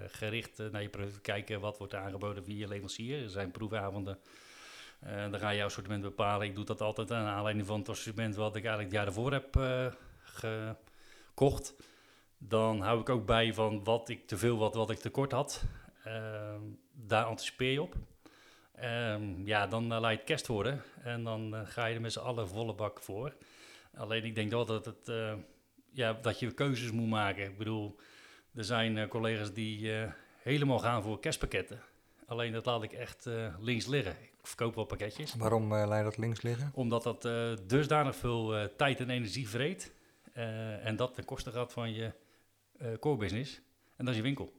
[0.09, 3.23] gericht naar je product kijken wat wordt aangeboden via je leverancier.
[3.23, 4.19] Er zijn proefavonden.
[5.31, 6.47] Dan ga je jouw assortiment bepalen.
[6.47, 9.33] Ik doe dat altijd aan aanleiding van het assortiment wat ik eigenlijk het jaar ervoor
[9.33, 9.57] heb
[10.23, 11.75] gekocht.
[12.39, 15.63] Dan hou ik ook bij van wat ik te veel, wat, wat ik tekort had.
[16.05, 16.61] Ehm,
[16.93, 17.95] daar anticipeer je op.
[18.75, 22.01] Ehm, ja, dan eh, laat je het kerst worden en dan eh, ga je er
[22.01, 23.35] met z'n allen volle bak voor.
[23.95, 25.35] Alleen ik denk wel dat, het, eh,
[25.91, 27.45] ja, dat je keuzes moet maken.
[27.45, 27.97] Ik bedoel,
[28.55, 29.91] er zijn collega's die
[30.39, 31.81] helemaal gaan voor kerstpakketten.
[32.27, 34.17] Alleen dat laat ik echt links liggen.
[34.21, 35.35] Ik verkoop wel pakketjes.
[35.35, 36.71] Waarom eh, laat je dat links liggen?
[36.75, 37.23] Omdat dat
[37.69, 39.93] dusdanig veel tijd en energie vreet.
[40.83, 42.13] en dat ten koste gaat van je
[43.01, 43.61] core business.
[43.97, 44.53] En dat is je winkel.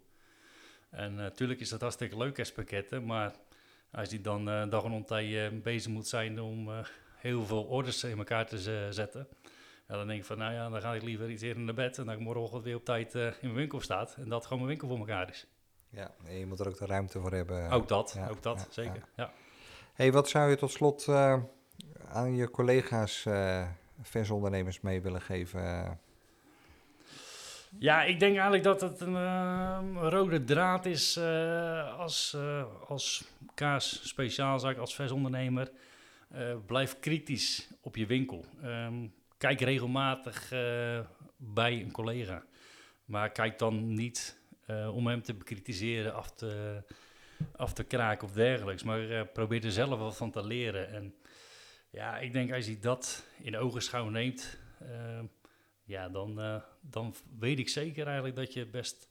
[0.90, 3.06] En natuurlijk is dat hartstikke leuk kerstpakketten.
[3.06, 3.34] Maar
[3.96, 6.78] als je dan eh, dag en ontij eh, bezig moet zijn om eh,
[7.16, 9.28] heel veel orders in elkaar te zetten.
[9.88, 11.98] Ja, dan denk ik van, nou ja, dan ga ik liever iets eerder naar bed.
[11.98, 14.16] En dat ik morgenochtend weer op tijd eh, in mijn winkel staat.
[14.20, 15.48] En dat gewoon mijn winkel voor elkaar is.
[15.90, 17.72] Ja, je moet er ook de ruimte voor hebben.
[17.72, 19.04] ook dat, ja, ook dat, ja, zeker.
[19.16, 19.32] Ja.
[19.94, 21.08] Hey, wat zou je tot slot
[22.08, 23.28] aan je collega's,
[24.02, 26.00] versondernemers mee willen geven?
[27.80, 33.24] Ja, ik denk eigenlijk dat het een ehm, rode draad is eh, als, eh, als
[33.54, 35.72] kaas speciaalzaak, als versondernemer.
[36.30, 38.46] Eh, blijf kritisch op je winkel.
[38.62, 39.08] Ehm,
[39.38, 40.50] kijk regelmatig
[41.38, 42.44] bij een collega.
[43.06, 44.38] Maar kijk dan niet
[44.94, 46.82] om hem te bekritiseren, af te,
[47.56, 48.84] af te kraken of dergelijks.
[48.84, 50.90] Maar probeer er zelf wat van te leren.
[50.90, 51.16] En
[51.90, 54.58] ja, ik denk als je dat in ogenschouw neemt...
[55.86, 59.08] ja, dan, eh, dan weet ik zeker eigenlijk dat je best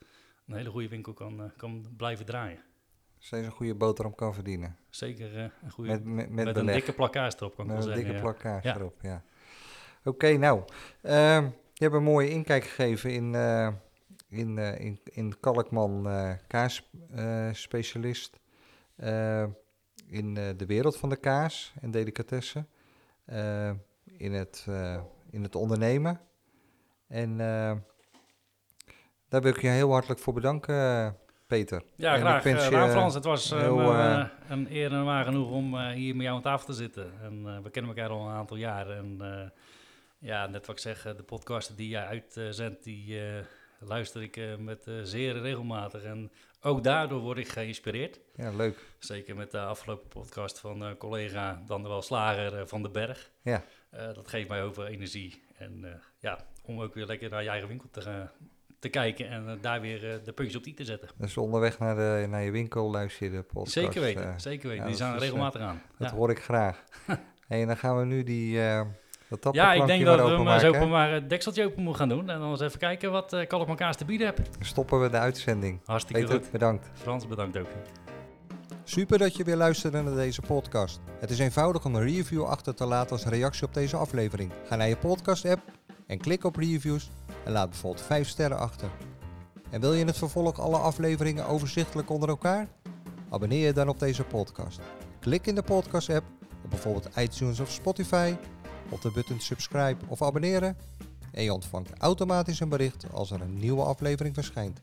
[0.47, 2.63] een hele goede winkel kan, eh, kan blijven draaien.
[3.19, 4.77] Steeds een goede boterham kan verdienen.
[4.91, 5.91] Zeker eh, een goede...
[5.91, 8.03] Met, met, met, met een dikke plakkaas erop, kan ik wel een zeggen.
[8.03, 8.23] dikke ja.
[8.23, 8.77] plakkaas Ja.
[8.77, 9.25] erop, ja.
[10.05, 10.65] Oké, nou.
[11.03, 13.35] ehm, je hebt een mooie inkijk gegeven in,
[14.29, 16.09] in, in, in Kalkman,
[16.47, 18.39] kaasspecialist.
[20.07, 22.69] in de wereld van de kaas en delicatessen.
[24.05, 24.67] in, het,
[25.31, 26.21] in het ondernemen.
[27.09, 27.77] En eh,
[29.29, 31.11] daar wil ik je heel hartelijk voor bedanken, eh,
[31.47, 31.83] Peter.
[31.97, 32.45] Ja, En graag.
[32.45, 33.95] ik eh, nou, Frans, het was heel,
[34.49, 37.13] een eer en waar genoeg om hier met jou aan tafel te zitten.
[37.23, 38.91] En we kennen elkaar al een aantal jaar.
[38.91, 39.21] En
[40.19, 43.21] ja, net wat ik zeg, de podcasten die jij uitzendt, die
[43.79, 46.03] luister ik met zeer regelmatig.
[46.03, 48.21] En ook daardoor word ik geïnspireerd.
[48.35, 48.79] Ja, leuk.
[48.99, 53.31] Zeker met de afgelopen podcast van collega Dan de wel Slager van de Berg.
[53.43, 53.65] Ja.
[53.91, 55.43] Dat geeft mij heel veel energie.
[55.59, 58.31] En eh, ja, om ook weer lekker naar je eigen winkel te, gaan
[58.85, 61.09] te kijken en eh, daar weer eh, de puntjes op die te zetten.
[61.17, 63.73] Dus onderweg naar, de, naar je winkel luister je de podcast.
[63.73, 64.83] zeker weten, eh, zeker weten.
[64.83, 65.83] ja, die zijn regelmatig aan.
[65.99, 66.17] Dat Ja.
[66.17, 66.85] hoor ik graag.
[67.49, 68.81] hey, en dan gaan we nu die, eh
[69.41, 72.09] dat Ja, ik denk maar dat we hem open maar het dekseltje open moeten gaan
[72.09, 72.31] doen.
[72.31, 74.39] En dan eens even kijken wat uh, elkaar te bieden heb.
[74.61, 75.81] Stoppen we de uitzending.
[75.85, 76.51] Hartstikke Peter, goed.
[76.51, 76.91] bedankt.
[76.95, 77.69] Frans, bedankt ook.
[78.87, 81.01] Super dat je weer luisterde naar deze podcast.
[81.21, 84.53] Het is eenvoudig om een review achter te laten als reactie op deze aflevering.
[84.65, 85.63] Ga naar je podcast app
[86.07, 87.11] en klik op reviews
[87.45, 88.91] en laat bijvoorbeeld 5 sterren achter.
[89.71, 92.69] En wil je in het vervolg alle afleveringen overzichtelijk onder elkaar?
[93.29, 94.81] Abonneer je dan op deze podcast.
[95.21, 96.25] Klik in de podcast app
[96.65, 98.37] op bijvoorbeeld iTunes of Spotify
[98.91, 100.77] op de button subscribe of abonneren
[101.33, 104.83] en je ontvangt automatisch een bericht als er een nieuwe aflevering verschijnt.